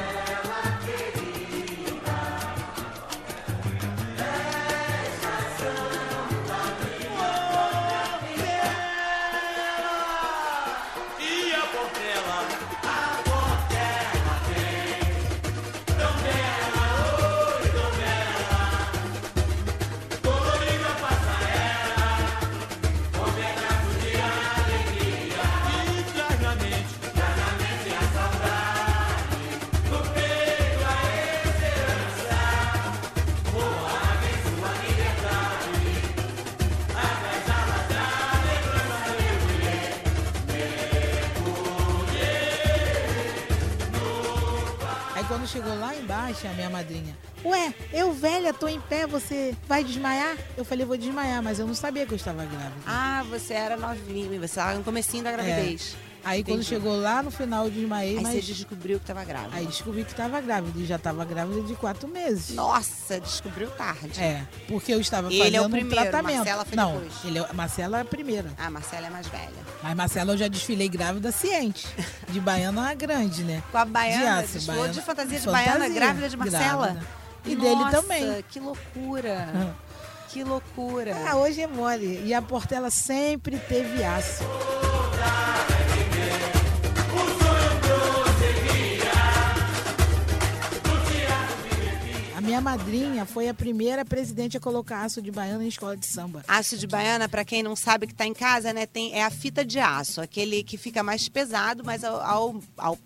a 46.51 46.55
minha 46.55 46.71
madrinha, 46.71 47.17
ué, 47.45 47.73
eu 47.93 48.13
velha, 48.13 48.53
tô 48.53 48.69
em 48.69 48.81
pé, 48.81 49.07
você 49.07 49.55
vai 49.67 49.83
desmaiar? 49.85 50.37
Eu 50.57 50.65
falei, 50.65 50.85
vou 50.85 50.97
desmaiar, 50.97 51.43
mas 51.43 51.59
eu 51.59 51.67
não 51.67 51.75
sabia 51.75 52.07
que 52.07 52.13
eu 52.13 52.17
estava 52.17 52.45
grávida. 52.45 52.83
Ah, 52.87 53.25
você 53.29 53.55
era 53.55 53.77
novinha, 53.77 54.39
você 54.39 54.45
estava 54.45 54.75
no 54.75 54.85
comecinho 54.85 55.25
da 55.25 55.33
gravidez. 55.33 55.97
Aí 56.25 56.45
quando 56.45 56.63
chegou 56.63 57.01
lá 57.01 57.23
no 57.23 57.31
final 57.31 57.65
eu 57.65 57.71
desmaiei, 57.71 58.17
Aí 58.19 58.23
mas 58.23 58.35
você 58.45 58.53
descobriu 58.53 58.99
que 58.99 59.05
estava 59.05 59.25
grávida. 59.25 59.57
aí 59.57 59.67
descobri 59.67 60.05
que 60.05 60.11
estava 60.11 60.41
grávida 60.41 60.79
e 60.79 60.85
já 60.87 60.97
estava 60.97 61.25
grávida 61.25 61.63
de 61.63 61.75
quatro 61.75 62.07
meses. 62.09 62.55
Nossa, 62.55 63.19
descobriu 63.21 63.71
tarde. 63.71 64.21
É, 64.21 64.47
porque 64.69 64.93
eu 64.93 65.01
estava 65.01 65.29
Ele 65.33 65.41
é 65.57 65.61
o 65.61 65.65
fazendo 65.65 65.71
primeiro, 65.71 65.89
um 66.01 66.03
tratamento. 66.11 66.37
Marcela 66.37 66.65
foi 66.65 66.77
não, 66.77 66.93
depois. 66.95 67.13
ele 67.25 67.39
é, 67.39 67.53
Marcela 67.53 67.99
é 67.99 68.01
a 68.03 68.05
primeira. 68.05 68.51
Ah, 68.59 68.71
Marcela 68.71 69.07
é 69.07 69.11
mais 69.11 69.27
velha. 69.29 69.51
Mas 69.83 69.95
Marcela 69.97 70.33
eu 70.33 70.39
já 70.39 70.49
desfilei 70.49 70.89
grávida 70.89 71.33
ciente. 71.33 71.89
De 72.29 72.41
baiana 72.41 72.93
grande, 72.95 73.43
né? 73.43 73.63
Com 73.73 73.79
a 73.79 73.85
baiana, 73.85 74.39
aço, 74.41 74.53
desfilou 74.55 74.77
de 74.77 74.83
baiana- 74.89 75.03
fantasia 75.03 75.39
de 75.39 75.45
fantasia, 75.45 75.73
baiana, 75.73 75.89
grávida 75.95 76.29
de 76.29 76.37
Marcela. 76.37 76.87
grávida. 76.89 77.07
E 77.47 77.57
dele 77.57 77.75
Nossa, 77.77 78.03
também. 78.03 78.45
que 78.51 78.61
loucura. 78.61 79.75
Que 80.33 80.45
loucura. 80.45 81.17
Ah, 81.29 81.35
hoje 81.35 81.61
é 81.61 81.67
mole. 81.67 82.23
E 82.25 82.33
a 82.33 82.41
Portela 82.41 82.89
sempre 82.89 83.59
teve 83.59 84.05
aço. 84.05 84.45
Minha 92.51 92.61
madrinha 92.61 93.25
foi 93.25 93.49
a 93.49 93.55
primeira 93.55 94.05
presidente 94.05 94.57
a 94.57 94.61
colocar 94.61 95.05
aço 95.05 95.23
de 95.23 95.31
baiana 95.31 95.63
em 95.63 95.69
escola 95.69 95.97
de 95.97 96.05
samba. 96.05 96.43
Aço 96.49 96.77
de 96.77 96.85
baiana, 96.85 97.29
para 97.29 97.45
quem 97.45 97.63
não 97.63 97.77
sabe 97.77 98.09
que 98.09 98.13
está 98.13 98.27
em 98.27 98.35
casa, 98.35 98.73
né, 98.73 98.87
tem, 98.87 99.15
é 99.15 99.23
a 99.23 99.31
fita 99.31 99.65
de 99.65 99.79
aço, 99.79 100.21
aquele 100.21 100.65
que 100.65 100.77
fica 100.77 101.01
mais 101.01 101.29
pesado, 101.29 101.85
mas 101.85 102.03
ao, 102.03 102.21
ao, 102.21 102.61
ao 102.77 102.99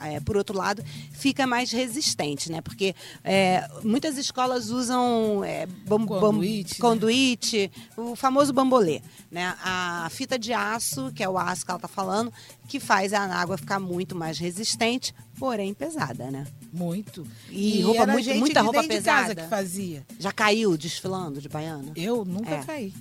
é, 0.00 0.20
por 0.20 0.36
outro 0.36 0.56
lado, 0.56 0.80
fica 1.10 1.44
mais 1.44 1.72
resistente, 1.72 2.50
né? 2.52 2.60
Porque 2.60 2.94
é, 3.24 3.68
muitas 3.82 4.16
escolas 4.16 4.70
usam 4.70 5.42
é, 5.44 5.66
bam, 5.66 6.06
Conduíte, 6.06 6.80
bam, 6.80 6.88
né? 6.88 6.94
conduíte, 6.94 7.72
o 7.96 8.14
famoso 8.14 8.52
bambolê, 8.52 9.02
né? 9.28 9.56
A 9.62 10.08
fita 10.10 10.38
de 10.38 10.52
aço, 10.52 11.12
que 11.12 11.22
é 11.22 11.28
o 11.28 11.36
aço 11.36 11.64
que 11.64 11.70
ela 11.70 11.78
está 11.78 11.88
falando, 11.88 12.32
que 12.68 12.78
faz 12.78 13.12
a 13.12 13.22
água 13.24 13.58
ficar 13.58 13.80
muito 13.80 14.14
mais 14.14 14.38
resistente, 14.38 15.12
porém 15.36 15.74
pesada, 15.74 16.30
né? 16.30 16.46
Muito. 16.74 17.24
E 17.50 17.80
roupa 17.82 18.02
era 18.02 18.12
muito- 18.12 18.24
gente 18.24 18.38
muita 18.40 18.58
de 18.60 18.64
roupa 18.64 18.80
dentro 18.82 18.98
de 18.98 19.04
casa 19.04 19.20
pesada. 19.28 19.42
que 19.42 19.48
fazia. 19.48 20.04
Já 20.18 20.32
caiu 20.32 20.76
desfilando 20.76 21.40
de 21.40 21.48
baiana? 21.48 21.92
Eu 21.94 22.24
nunca 22.24 22.50
É. 22.56 22.64
caí. 22.64 22.92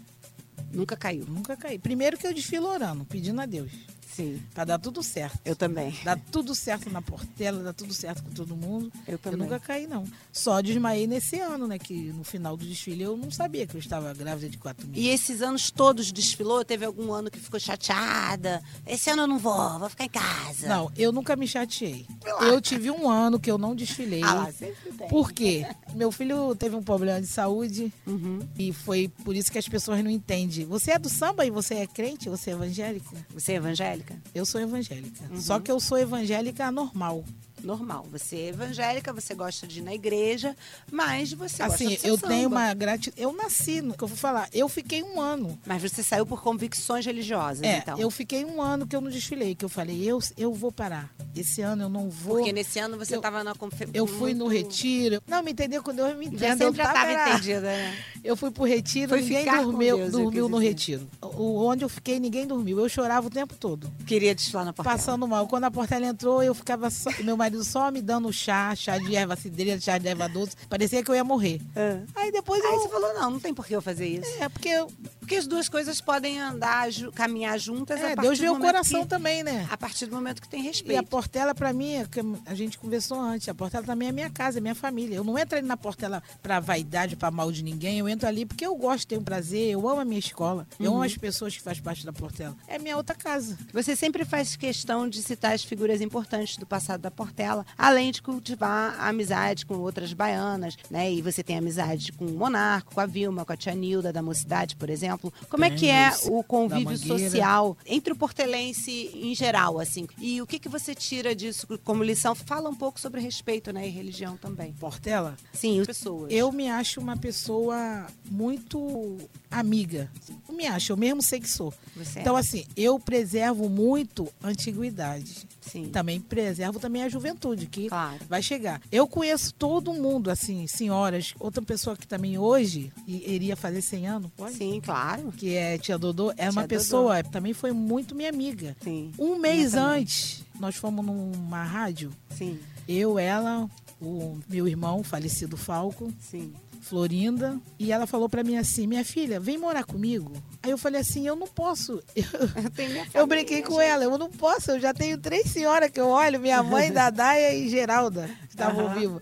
Nunca 0.71 0.95
caiu. 0.95 1.25
Nunca 1.27 1.57
caí. 1.57 1.79
Primeiro 1.79 2.15
que 2.17 2.25
eu 2.27 2.33
desfilo 2.33 2.67
orando, 2.67 3.03
pedindo 3.05 3.41
a 3.41 3.45
Deus. 3.47 3.71
Sim, 4.15 4.41
Pra 4.53 4.63
dar 4.63 4.77
tudo 4.79 5.01
certo. 5.01 5.39
eu 5.45 5.55
também. 5.55 5.95
Dá 6.03 6.15
tudo 6.15 6.53
certo 6.53 6.89
na 6.89 7.01
portela, 7.01 7.63
dá 7.63 7.73
tudo 7.73 7.93
certo 7.93 8.23
com 8.23 8.29
todo 8.31 8.55
mundo. 8.55 8.91
Eu 9.07 9.13
Eu 9.13 9.17
também. 9.17 9.39
nunca 9.39 9.59
caí, 9.59 9.87
não. 9.87 10.05
Só 10.31 10.61
desmaiei 10.61 11.07
nesse 11.07 11.39
ano, 11.39 11.67
né? 11.67 11.77
Que 11.79 11.93
no 12.13 12.23
final 12.23 12.55
do 12.57 12.65
desfile 12.65 13.03
eu 13.03 13.17
não 13.17 13.31
sabia 13.31 13.65
que 13.67 13.75
eu 13.75 13.79
estava 13.79 14.13
grávida 14.13 14.49
de 14.49 14.57
quatro 14.57 14.87
meses. 14.87 15.03
E 15.03 15.07
esses 15.09 15.41
anos 15.41 15.71
todos 15.71 16.11
desfilou? 16.11 16.63
Teve 16.63 16.85
algum 16.85 17.11
ano 17.11 17.29
que 17.31 17.39
ficou 17.39 17.59
chateada? 17.59 18.61
Esse 18.85 19.09
ano 19.09 19.23
eu 19.23 19.27
não 19.27 19.37
vou, 19.39 19.79
vou 19.79 19.89
ficar 19.89 20.05
em 20.05 20.09
casa. 20.09 20.67
Não, 20.67 20.91
eu 20.97 21.11
nunca 21.11 21.35
me 21.35 21.47
chateei. 21.47 22.05
Eu 22.41 22.59
tive 22.61 22.89
um 22.91 23.09
ano 23.09 23.39
que 23.39 23.49
eu 23.49 23.57
não 23.57 23.75
desfilei. 23.75 24.21
Ah 24.23 24.51
sempre 24.51 24.91
tem. 24.91 25.07
Por 25.07 25.31
quê? 25.31 25.65
Meu 25.95 26.11
filho 26.11 26.55
teve 26.55 26.75
um 26.75 26.83
problema 26.83 27.19
de 27.21 27.27
saúde 27.27 27.91
Uhum. 28.05 28.39
e 28.57 28.71
foi 28.73 29.07
por 29.23 29.35
isso 29.35 29.51
que 29.51 29.57
as 29.57 29.67
pessoas 29.67 30.03
não 30.03 30.09
entendem. 30.11 30.65
Você 30.65 30.91
é 30.91 30.99
do 30.99 31.09
samba 31.09 31.45
e 31.45 31.49
você 31.51 31.75
é 31.75 31.87
crente? 31.87 32.27
Você 32.29 32.49
é 32.49 32.53
evangélica? 32.53 33.15
Você 33.33 33.53
é 33.53 33.55
evangélica? 33.55 34.02
Eu 34.33 34.45
sou 34.45 34.59
evangélica. 34.61 35.23
Uhum. 35.31 35.41
Só 35.41 35.59
que 35.59 35.71
eu 35.71 35.79
sou 35.79 35.97
evangélica 35.97 36.71
normal. 36.71 37.23
Normal. 37.63 38.05
Você 38.11 38.35
é 38.35 38.47
evangélica, 38.49 39.13
você 39.13 39.33
gosta 39.33 39.65
de 39.65 39.79
ir 39.79 39.83
na 39.83 39.93
igreja, 39.93 40.53
mas 40.91 41.31
você 41.31 41.63
gosta 41.63 41.75
Assim, 41.75 41.87
de 41.87 41.97
ser 41.97 42.09
eu 42.09 42.17
samba. 42.17 42.27
tenho 42.33 42.49
uma 42.49 42.73
gratidão. 42.73 43.13
Eu 43.17 43.31
nasci, 43.31 43.81
no 43.81 43.93
que 43.95 44.03
eu 44.03 44.07
vou 44.09 44.17
falar. 44.17 44.49
Eu 44.51 44.67
fiquei 44.67 45.01
um 45.01 45.21
ano. 45.21 45.57
Mas 45.65 45.81
você 45.81 46.03
saiu 46.03 46.25
por 46.25 46.41
convicções 46.43 47.05
religiosas, 47.05 47.63
É, 47.63 47.77
então. 47.77 47.97
eu 47.97 48.11
fiquei 48.11 48.43
um 48.43 48.61
ano 48.61 48.85
que 48.85 48.93
eu 48.93 48.99
não 48.99 49.09
desfilei, 49.09 49.55
que 49.55 49.63
eu 49.63 49.69
falei, 49.69 50.03
eu, 50.03 50.19
eu 50.37 50.53
vou 50.53 50.73
parar. 50.73 51.09
Esse 51.33 51.61
ano 51.61 51.83
eu 51.83 51.89
não 51.89 52.09
vou. 52.09 52.35
Porque 52.35 52.51
nesse 52.51 52.79
ano 52.79 52.97
você 52.97 53.15
eu- 53.15 53.19
estava 53.19 53.45
na 53.45 53.55
confe... 53.55 53.87
Eu 53.93 54.07
fui 54.07 54.33
no 54.33 54.47
retiro. 54.47 55.21
Não, 55.25 55.41
me 55.41 55.51
entendeu? 55.53 55.81
Quando 55.81 55.99
eu 55.99 56.17
me 56.17 56.25
Você 56.25 56.35
entendo, 56.35 56.61
eu 56.63 56.67
sempre 56.73 56.81
estava 56.81 57.11
era- 57.11 57.29
entendida, 57.29 57.61
né? 57.61 57.97
Eu 58.23 58.37
fui 58.37 58.49
pro 58.51 58.63
retiro, 58.63 59.09
Foi 59.09 59.21
ninguém 59.21 59.45
dormiu, 59.45 59.97
Deus, 59.97 60.13
eu 60.13 60.19
dormiu 60.21 60.47
no 60.47 60.57
dizer. 60.57 60.69
retiro. 60.69 61.07
O, 61.21 61.65
onde 61.65 61.83
eu 61.83 61.89
fiquei, 61.89 62.19
ninguém 62.19 62.47
dormiu. 62.47 62.79
Eu 62.79 62.87
chorava 62.87 63.27
o 63.27 63.29
tempo 63.29 63.53
todo. 63.55 63.91
Queria 64.07 64.33
desfilar 64.33 64.63
na 64.65 64.71
portela. 64.71 64.95
Passando 64.95 65.27
mal. 65.27 65.45
Quando 65.47 65.65
a 65.65 65.71
Portela 65.71 66.05
entrou, 66.05 66.41
eu 66.41 66.53
ficava 66.55 66.89
só, 66.89 67.09
meu 67.21 67.35
marido 67.35 67.63
só 67.65 67.91
me 67.91 68.01
dando 68.01 68.31
chá, 68.31 68.73
chá 68.75 68.97
de 68.97 69.15
erva 69.15 69.35
cidreira, 69.35 69.79
chá 69.79 69.97
de 69.97 70.07
erva 70.07 70.29
doce. 70.29 70.55
Parecia 70.69 71.03
que 71.03 71.11
eu 71.11 71.15
ia 71.15 71.23
morrer. 71.23 71.59
É. 71.75 71.99
Aí 72.15 72.31
depois 72.31 72.63
Aí 72.63 72.71
eu. 72.73 72.79
você 72.79 72.89
falou, 72.89 73.13
não, 73.13 73.31
não 73.31 73.39
tem 73.39 73.53
por 73.53 73.65
que 73.65 73.75
eu 73.75 73.81
fazer 73.81 74.07
isso. 74.07 74.29
É, 74.41 74.47
porque 74.47 74.69
eu- 74.69 74.87
Porque 75.33 75.37
as 75.39 75.47
duas 75.47 75.69
coisas 75.69 75.99
podem 76.01 76.39
andar, 76.39 76.87
caminhar 77.15 77.57
juntas 77.59 77.99
é, 77.99 78.15
Deus 78.15 78.37
vê 78.39 78.49
o 78.49 78.59
coração 78.59 79.01
que- 79.01 79.07
também, 79.07 79.43
né? 79.43 79.67
A 79.71 79.77
partir 79.77 80.05
do 80.05 80.15
momento 80.15 80.41
que 80.41 80.47
tem 80.47 80.59
E 80.61 80.63
a 80.63 80.67
respeito. 80.67 81.03
Portela, 81.09 81.55
pra 81.55 81.73
mim, 81.73 81.93
é 81.95 82.05
que 82.05 82.19
a 82.45 82.53
gente 82.53 82.77
conversou 82.77 83.19
antes, 83.19 83.47
a 83.49 83.53
Portela 83.53 83.83
também 83.85 84.09
é 84.09 84.11
minha 84.11 84.29
casa, 84.29 84.57
é 84.59 84.61
minha 84.61 84.75
família. 84.75 85.15
Eu 85.15 85.23
não 85.23 85.37
entro 85.37 85.57
ali 85.57 85.67
na 85.67 85.75
Portela 85.77 86.21
pra 86.41 86.59
vaidade, 86.59 87.15
pra 87.15 87.31
mal 87.31 87.51
de 87.51 87.63
ninguém. 87.63 87.99
Eu 87.99 88.07
entro 88.09 88.27
ali 88.27 88.45
porque 88.45 88.65
eu 88.65 88.75
gosto, 88.75 89.07
tenho 89.07 89.21
prazer, 89.21 89.71
eu 89.71 89.87
amo 89.87 90.01
a 90.01 90.05
minha 90.05 90.19
escola, 90.19 90.67
eu 90.79 90.91
Uhum. 90.91 90.97
amo 90.97 91.05
as 91.05 91.17
pessoas 91.17 91.55
que 91.55 91.61
fazem 91.61 91.81
parte 91.83 92.05
da 92.05 92.13
Portela. 92.13 92.55
É 92.67 92.77
minha 92.77 92.97
outra 92.97 93.15
casa. 93.15 93.57
Você 93.73 93.95
sempre 93.95 94.25
faz 94.25 94.55
questão 94.55 95.07
de 95.09 95.21
citar 95.21 95.53
as 95.53 95.63
figuras 95.63 96.01
importantes 96.01 96.57
do 96.57 96.65
passado 96.65 97.01
da 97.01 97.11
Portela, 97.11 97.65
além 97.77 98.11
de 98.11 98.21
cultivar 98.21 98.95
a 98.99 99.09
amizade 99.09 99.65
com 99.65 99.75
outras 99.75 100.13
baianas, 100.13 100.75
né? 100.89 101.11
E 101.11 101.21
você 101.21 101.43
tem 101.43 101.57
amizade 101.57 102.11
com 102.11 102.25
o 102.25 102.33
Monarco, 102.37 102.93
com 102.93 103.01
a 103.01 103.05
Vilma, 103.05 103.45
com 103.45 103.53
a 103.53 103.57
Tia 103.57 103.73
Nilda 103.75 104.11
da 104.13 104.21
Mocidade, 104.21 104.75
por 104.75 104.89
exemplo. 104.89 105.22
Como 105.49 105.63
é 105.63 105.69
que 105.69 105.89
é 105.89 106.11
o 106.29 106.43
convívio 106.43 106.97
social 106.97 107.77
entre 107.85 108.13
o 108.13 108.15
portelense 108.15 109.11
em 109.13 109.35
geral, 109.35 109.79
assim? 109.79 110.07
E 110.17 110.41
o 110.41 110.47
que, 110.47 110.59
que 110.59 110.69
você 110.69 110.95
tira 110.95 111.35
disso 111.35 111.67
como 111.83 112.03
lição? 112.03 112.33
Fala 112.33 112.69
um 112.69 112.75
pouco 112.75 112.99
sobre 112.99 113.21
respeito, 113.21 113.71
né? 113.71 113.87
E 113.87 113.91
religião 113.91 114.37
também. 114.37 114.73
Portela, 114.73 115.35
Sim, 115.53 115.81
as 115.81 115.87
pessoas. 115.87 116.31
eu 116.31 116.51
me 116.51 116.69
acho 116.69 116.99
uma 116.99 117.17
pessoa 117.17 118.07
muito 118.29 119.17
amiga. 119.59 120.09
Eu 120.47 120.55
me 120.55 120.65
acho, 120.67 120.91
eu 120.91 120.97
mesmo 120.97 121.21
sei 121.21 121.39
que 121.39 121.49
sou. 121.49 121.73
Você 121.95 122.19
é. 122.19 122.21
Então, 122.21 122.35
assim, 122.35 122.65
eu 122.75 122.99
preservo 122.99 123.69
muito 123.69 124.27
a 124.41 124.49
antiguidade. 124.49 125.47
Sim. 125.61 125.89
Também 125.89 126.19
preservo 126.19 126.79
também 126.79 127.03
a 127.03 127.09
juventude, 127.09 127.65
que 127.67 127.87
Claro. 127.89 128.19
vai 128.29 128.41
chegar. 128.43 128.81
Eu 128.91 129.07
conheço 129.07 129.53
todo 129.53 129.93
mundo, 129.93 130.29
assim, 130.29 130.67
senhoras. 130.67 131.33
Outra 131.39 131.61
pessoa 131.63 131.95
que 131.95 132.05
também 132.05 132.37
hoje 132.37 132.91
iria 133.07 133.55
fazer 133.55 133.81
100 133.81 134.07
anos, 134.07 134.31
pode? 134.35 134.55
Sim, 134.55 134.81
claro. 134.83 135.31
Que 135.31 135.55
é 135.55 135.77
tia 135.77 135.97
Dodô, 135.97 136.31
é 136.37 136.49
uma 136.49 136.61
Dodô. 136.63 136.67
pessoa, 136.67 137.23
também 137.23 137.53
foi 137.53 137.71
muito 137.71 138.13
minha 138.13 138.29
amiga. 138.29 138.75
Sim. 138.83 139.11
Um 139.17 139.37
mês 139.37 139.73
antes, 139.73 140.43
nós 140.59 140.75
fomos 140.75 141.03
numa 141.05 141.63
rádio, 141.63 142.11
Sim, 142.29 142.59
eu, 142.87 143.17
ela, 143.17 143.69
o 144.01 144.37
meu 144.49 144.67
irmão, 144.67 145.01
falecido 145.03 145.55
Falco, 145.55 146.11
sim. 146.19 146.53
Florinda, 146.83 147.59
e 147.79 147.91
ela 147.91 148.05
falou 148.05 148.29
pra 148.29 148.43
mim 148.43 148.57
assim: 148.57 148.85
"Minha 148.87 149.03
filha, 149.05 149.39
vem 149.39 149.57
morar 149.57 149.83
comigo". 149.83 150.31
Aí 150.61 150.69
eu 150.71 150.77
falei 150.77 151.01
assim: 151.01 151.25
"Eu 151.27 151.35
não 151.35 151.47
posso". 151.47 152.01
Eu 152.15 152.69
Eu 153.03 153.05
família, 153.05 153.25
brinquei 153.27 153.61
com 153.63 153.79
gente. 153.79 153.89
ela, 153.89 154.03
eu 154.03 154.17
não 154.17 154.29
posso, 154.29 154.71
eu 154.71 154.79
já 154.79 154.93
tenho 154.93 155.17
três 155.17 155.49
senhoras 155.49 155.89
que 155.89 155.99
eu 155.99 156.07
olho, 156.07 156.39
minha 156.39 156.61
mãe, 156.61 156.91
Dadaia 156.93 157.53
e 157.53 157.69
Geralda, 157.69 158.27
que 158.47 158.49
estavam 158.49 158.85
Aham, 158.85 158.95
vivos. 158.99 159.21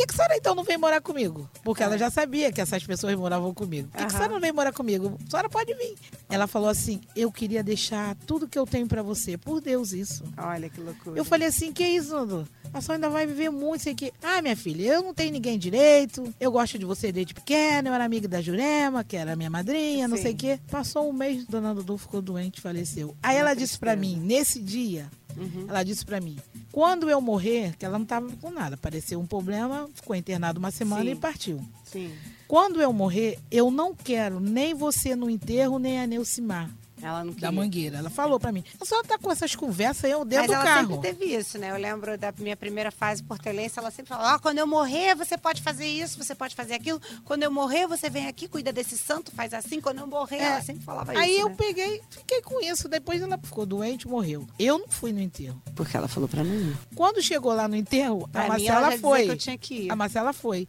Que, 0.00 0.06
que 0.06 0.12
a 0.14 0.16
senhora 0.16 0.36
então 0.36 0.54
não 0.54 0.64
vem 0.64 0.78
morar 0.78 1.00
comigo? 1.00 1.48
Porque 1.62 1.82
ela 1.82 1.98
já 1.98 2.10
sabia 2.10 2.50
que 2.50 2.60
essas 2.60 2.82
pessoas 2.84 3.14
moravam 3.14 3.52
comigo. 3.52 3.88
Por 3.88 3.98
que, 3.98 4.06
que 4.06 4.06
a 4.06 4.10
senhora 4.10 4.32
não 4.32 4.40
vem 4.40 4.52
morar 4.52 4.72
comigo? 4.72 5.18
A 5.26 5.30
senhora 5.30 5.48
pode 5.48 5.74
vir. 5.74 5.94
Ela 6.28 6.46
falou 6.46 6.68
assim: 6.68 7.00
eu 7.14 7.30
queria 7.30 7.62
deixar 7.62 8.14
tudo 8.26 8.48
que 8.48 8.58
eu 8.58 8.66
tenho 8.66 8.86
pra 8.86 9.02
você. 9.02 9.36
Por 9.36 9.60
Deus, 9.60 9.92
isso. 9.92 10.24
Olha 10.36 10.68
que 10.70 10.80
loucura. 10.80 11.18
Eu 11.18 11.24
falei 11.24 11.48
assim, 11.48 11.72
que 11.72 11.86
isso, 11.86 12.10
Dudu? 12.10 12.48
A 12.72 12.80
senhora 12.80 12.94
ainda 12.94 13.10
vai 13.10 13.26
viver 13.26 13.50
muito, 13.50 13.82
sei 13.82 13.94
que. 13.94 14.12
Ah, 14.22 14.40
minha 14.40 14.56
filha, 14.56 14.94
eu 14.94 15.02
não 15.02 15.12
tenho 15.12 15.32
ninguém 15.32 15.58
direito. 15.58 16.32
Eu 16.38 16.52
gosto 16.52 16.78
de 16.78 16.84
você 16.84 17.10
desde 17.12 17.34
pequena. 17.34 17.88
Eu 17.88 17.94
era 17.94 18.04
amiga 18.04 18.28
da 18.28 18.40
Jurema, 18.40 19.02
que 19.04 19.16
era 19.16 19.34
minha 19.36 19.50
madrinha, 19.50 20.06
não 20.08 20.16
Sim. 20.16 20.22
sei 20.22 20.32
o 20.32 20.36
quê. 20.36 20.60
Passou 20.70 21.08
um 21.08 21.12
mês, 21.12 21.44
dona 21.46 21.74
Dudu 21.74 21.98
ficou 21.98 22.22
doente, 22.22 22.60
faleceu. 22.60 23.14
Aí 23.22 23.36
Uma 23.36 23.40
ela 23.40 23.54
disse 23.54 23.78
pra 23.78 23.96
tristeza. 23.96 24.16
mim, 24.20 24.24
nesse 24.26 24.60
dia, 24.60 25.10
Uhum. 25.36 25.66
ela 25.68 25.82
disse 25.82 26.04
pra 26.04 26.20
mim, 26.20 26.36
quando 26.72 27.08
eu 27.10 27.20
morrer, 27.20 27.76
que 27.76 27.84
ela 27.84 27.98
não 27.98 28.06
tava 28.06 28.28
com 28.40 28.50
nada, 28.50 28.74
apareceu 28.74 29.20
um 29.20 29.26
problema, 29.26 29.88
ficou 29.94 30.14
internado 30.14 30.58
uma 30.58 30.70
semana 30.70 31.04
Sim. 31.04 31.10
e 31.10 31.16
partiu. 31.16 31.68
Sim. 31.84 32.12
Quando 32.46 32.80
eu 32.80 32.92
morrer, 32.92 33.38
eu 33.50 33.70
não 33.70 33.94
quero 33.94 34.40
nem 34.40 34.74
você 34.74 35.14
no 35.14 35.30
enterro, 35.30 35.78
nem 35.78 36.00
a 36.00 36.06
Neucimar, 36.06 36.70
Ela 37.02 37.24
não 37.24 37.32
queria. 37.32 37.48
da 37.48 37.52
Mangueira. 37.52 37.98
Ela 37.98 38.10
falou 38.10 38.38
pra 38.40 38.52
mim, 38.52 38.64
a 38.80 38.84
senhora 38.84 39.06
tá 39.06 39.18
com 39.18 39.30
essas 39.30 39.54
conversas 39.54 40.04
aí, 40.04 40.10
eu 40.12 40.24
dentro 40.24 40.48
Mas 40.48 40.48
do 40.48 40.54
ela 40.54 40.64
carro. 40.64 40.88
sempre 40.94 41.10
teve 41.12 41.36
isso, 41.36 41.58
né? 41.58 41.70
Eu 41.70 41.76
lembro 41.76 42.16
da 42.18 42.32
minha 42.38 42.56
primeira 42.56 42.90
fase 42.90 43.22
portelense, 43.22 43.78
ela 43.78 43.90
sempre 43.90 44.08
falava, 44.10 44.36
ó, 44.36 44.38
quando 44.38 44.58
eu 44.58 44.66
morrer, 44.66 45.14
você 45.14 45.36
pode 45.38 45.62
fazer 45.62 45.86
isso, 45.86 46.16
você 46.22 46.34
pode 46.34 46.54
fazer 46.54 46.74
aquilo. 46.74 47.00
Quando 47.24 47.42
eu 47.42 47.50
morrer, 47.50 47.86
você 47.86 48.08
vem 48.10 48.26
aqui, 48.28 48.46
cuida 48.48 48.72
desse 48.72 48.96
santo, 48.98 49.30
faz 49.32 49.52
assim. 49.54 49.80
Quando 49.80 49.98
eu 50.00 50.06
morrer, 50.06 50.36
É. 50.36 50.42
ela 50.44 50.60
sempre 50.62 50.84
falava 50.84 51.12
Aí 51.12 51.32
isso, 51.32 51.40
eu 51.42 51.48
né? 51.48 51.54
peguei, 51.56 52.00
fiquei 52.10 52.42
com 52.42 52.60
isso. 52.60 52.88
Depois 52.88 53.20
ela 53.22 53.38
ficou 53.42 53.64
doente, 53.66 54.06
morreu. 54.08 54.46
Eu 54.58 54.78
não 54.78 54.88
fui 54.88 55.12
no 55.12 55.20
enterro. 55.20 55.60
Porque 55.74 55.96
ela 55.96 56.08
falou 56.08 56.28
pra 56.28 56.44
mim. 56.44 56.76
Quando 56.94 57.22
chegou 57.22 57.52
lá 57.52 57.66
no 57.68 57.76
enterro, 57.76 58.28
Pra 58.28 58.42
a 58.42 58.44
ela 58.44 58.54
Marcela 58.58 58.98
foi. 58.98 59.24
que 59.24 59.30
eu 59.30 59.36
tinha 59.36 59.58
que 59.58 59.74
ir. 59.86 59.90
A 59.90 59.96
Marcela 59.96 60.32
foi. 60.32 60.68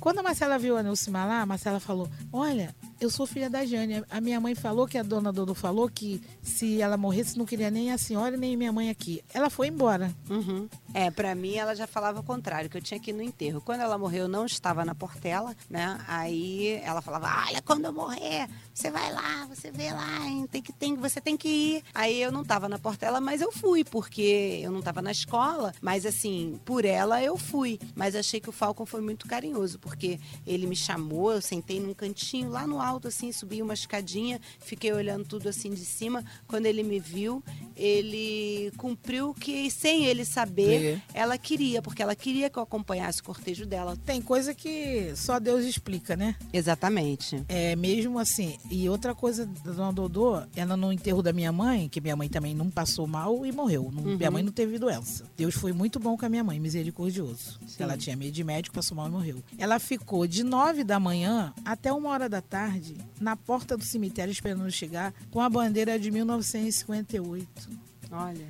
Quando 0.00 0.18
a 0.18 0.22
Marcela 0.22 0.58
viu 0.58 0.76
a 0.76 0.82
Nilcimar 0.82 1.26
lá, 1.28 1.40
a 1.42 1.46
Marcela 1.46 1.78
falou: 1.80 2.08
Olha, 2.32 2.74
eu 3.00 3.10
sou 3.10 3.26
filha 3.26 3.48
da 3.48 3.64
Jane. 3.64 4.02
A 4.10 4.20
minha 4.20 4.40
mãe 4.40 4.54
falou 4.54 4.86
que 4.86 4.98
a 4.98 5.02
dona 5.02 5.32
Dodô 5.32 5.54
falou 5.54 5.88
que 5.88 6.20
se 6.42 6.80
ela 6.80 6.96
morresse, 6.96 7.38
não 7.38 7.46
queria 7.46 7.70
nem 7.70 7.92
a 7.92 7.98
senhora 7.98 8.36
nem 8.36 8.56
minha 8.56 8.72
mãe 8.72 8.90
aqui. 8.90 9.22
Ela 9.32 9.48
foi 9.50 9.68
embora. 9.68 10.12
Uhum. 10.28 10.68
É, 10.98 11.12
pra 11.12 11.32
mim 11.32 11.54
ela 11.54 11.76
já 11.76 11.86
falava 11.86 12.18
o 12.18 12.24
contrário, 12.24 12.68
que 12.68 12.76
eu 12.76 12.82
tinha 12.82 12.98
que 12.98 13.10
ir 13.10 13.14
no 13.14 13.22
enterro. 13.22 13.60
Quando 13.60 13.82
ela 13.82 13.96
morreu, 13.96 14.22
eu 14.22 14.28
não 14.28 14.44
estava 14.44 14.84
na 14.84 14.96
Portela, 14.96 15.54
né? 15.70 15.96
Aí 16.08 16.80
ela 16.82 17.00
falava: 17.00 17.44
"Olha, 17.46 17.62
quando 17.62 17.84
eu 17.84 17.92
morrer, 17.92 18.48
você 18.74 18.90
vai 18.90 19.12
lá, 19.12 19.46
você 19.46 19.70
vê 19.70 19.92
lá, 19.92 20.26
hein? 20.26 20.48
tem 20.50 20.60
que 20.60 20.72
tem, 20.72 20.96
você 20.96 21.20
tem 21.20 21.36
que 21.36 21.48
ir". 21.48 21.84
Aí 21.94 22.20
eu 22.20 22.32
não 22.32 22.42
estava 22.42 22.68
na 22.68 22.80
Portela, 22.80 23.20
mas 23.20 23.40
eu 23.40 23.52
fui 23.52 23.84
porque 23.84 24.58
eu 24.60 24.72
não 24.72 24.80
estava 24.80 25.00
na 25.00 25.12
escola, 25.12 25.72
mas 25.80 26.04
assim, 26.04 26.58
por 26.64 26.84
ela 26.84 27.22
eu 27.22 27.36
fui. 27.36 27.78
Mas 27.94 28.16
achei 28.16 28.40
que 28.40 28.48
o 28.48 28.52
Falcon 28.52 28.84
foi 28.84 29.00
muito 29.00 29.28
carinhoso, 29.28 29.78
porque 29.78 30.18
ele 30.44 30.66
me 30.66 30.74
chamou, 30.74 31.30
eu 31.30 31.40
sentei 31.40 31.78
num 31.78 31.94
cantinho 31.94 32.50
lá 32.50 32.66
no 32.66 32.80
alto 32.80 33.06
assim, 33.06 33.30
subi 33.30 33.62
uma 33.62 33.74
escadinha, 33.74 34.40
fiquei 34.58 34.92
olhando 34.92 35.24
tudo 35.24 35.48
assim 35.48 35.70
de 35.70 35.84
cima. 35.84 36.24
Quando 36.48 36.66
ele 36.66 36.82
me 36.82 36.98
viu, 36.98 37.40
ele 37.76 38.72
cumpriu 38.76 39.32
que, 39.32 39.70
sem 39.70 40.04
ele 40.04 40.24
saber, 40.24 40.87
ela 41.14 41.36
queria, 41.38 41.80
porque 41.82 42.02
ela 42.02 42.14
queria 42.14 42.48
que 42.50 42.58
eu 42.58 42.62
acompanhasse 42.62 43.20
o 43.20 43.24
cortejo 43.24 43.66
dela. 43.66 43.96
Tem 44.06 44.20
coisa 44.22 44.54
que 44.54 45.12
só 45.16 45.38
Deus 45.38 45.64
explica, 45.64 46.16
né? 46.16 46.34
Exatamente. 46.52 47.42
É, 47.48 47.74
mesmo 47.76 48.18
assim. 48.18 48.56
E 48.70 48.88
outra 48.88 49.14
coisa 49.14 49.46
da 49.46 49.72
dona 49.72 49.92
Dodô, 49.92 50.42
ela 50.54 50.76
no 50.76 50.92
enterro 50.92 51.22
da 51.22 51.32
minha 51.32 51.50
mãe, 51.52 51.88
que 51.88 52.00
minha 52.00 52.14
mãe 52.16 52.28
também 52.28 52.54
não 52.54 52.70
passou 52.70 53.06
mal 53.06 53.44
e 53.44 53.52
morreu. 53.52 53.90
Não- 53.92 54.16
Minha 54.16 54.30
mãe 54.30 54.42
não 54.42 54.52
teve 54.52 54.78
doença. 54.78 55.24
Deus 55.36 55.54
foi 55.54 55.72
muito 55.72 55.98
bom 55.98 56.16
com 56.16 56.26
a 56.26 56.28
minha 56.28 56.44
mãe, 56.44 56.58
misericordioso. 56.60 57.58
Sim. 57.66 57.82
Ela 57.82 57.96
tinha 57.96 58.16
medo 58.16 58.32
de 58.32 58.44
médico, 58.44 58.74
passou 58.74 58.96
mal 58.96 59.08
e 59.08 59.10
morreu. 59.10 59.42
Ela 59.58 59.78
ficou 59.78 60.26
de 60.26 60.42
nove 60.44 60.84
da 60.84 60.98
manhã 61.00 61.52
até 61.64 61.92
uma 61.92 62.10
hora 62.10 62.28
da 62.28 62.40
tarde 62.40 62.96
na 63.20 63.36
porta 63.36 63.76
do 63.76 63.84
cemitério 63.84 64.30
esperando 64.32 64.70
chegar 64.70 65.12
com 65.30 65.40
a 65.40 65.48
bandeira 65.48 65.98
de 65.98 66.10
1958. 66.10 67.68
Olha. 68.10 68.46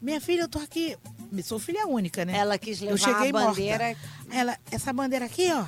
Minha 0.00 0.20
filha, 0.20 0.42
eu 0.42 0.48
tô 0.48 0.58
aqui. 0.58 0.96
Sou 1.42 1.58
filha 1.58 1.86
única, 1.86 2.24
né? 2.24 2.36
Ela 2.36 2.58
quis 2.58 2.80
levar 2.80 2.92
Eu 2.92 2.98
cheguei 2.98 3.28
a 3.30 3.32
bandeira. 3.32 3.84
morta. 3.86 4.36
Ela, 4.36 4.58
essa 4.70 4.92
bandeira 4.92 5.24
aqui, 5.24 5.48
ó, 5.52 5.64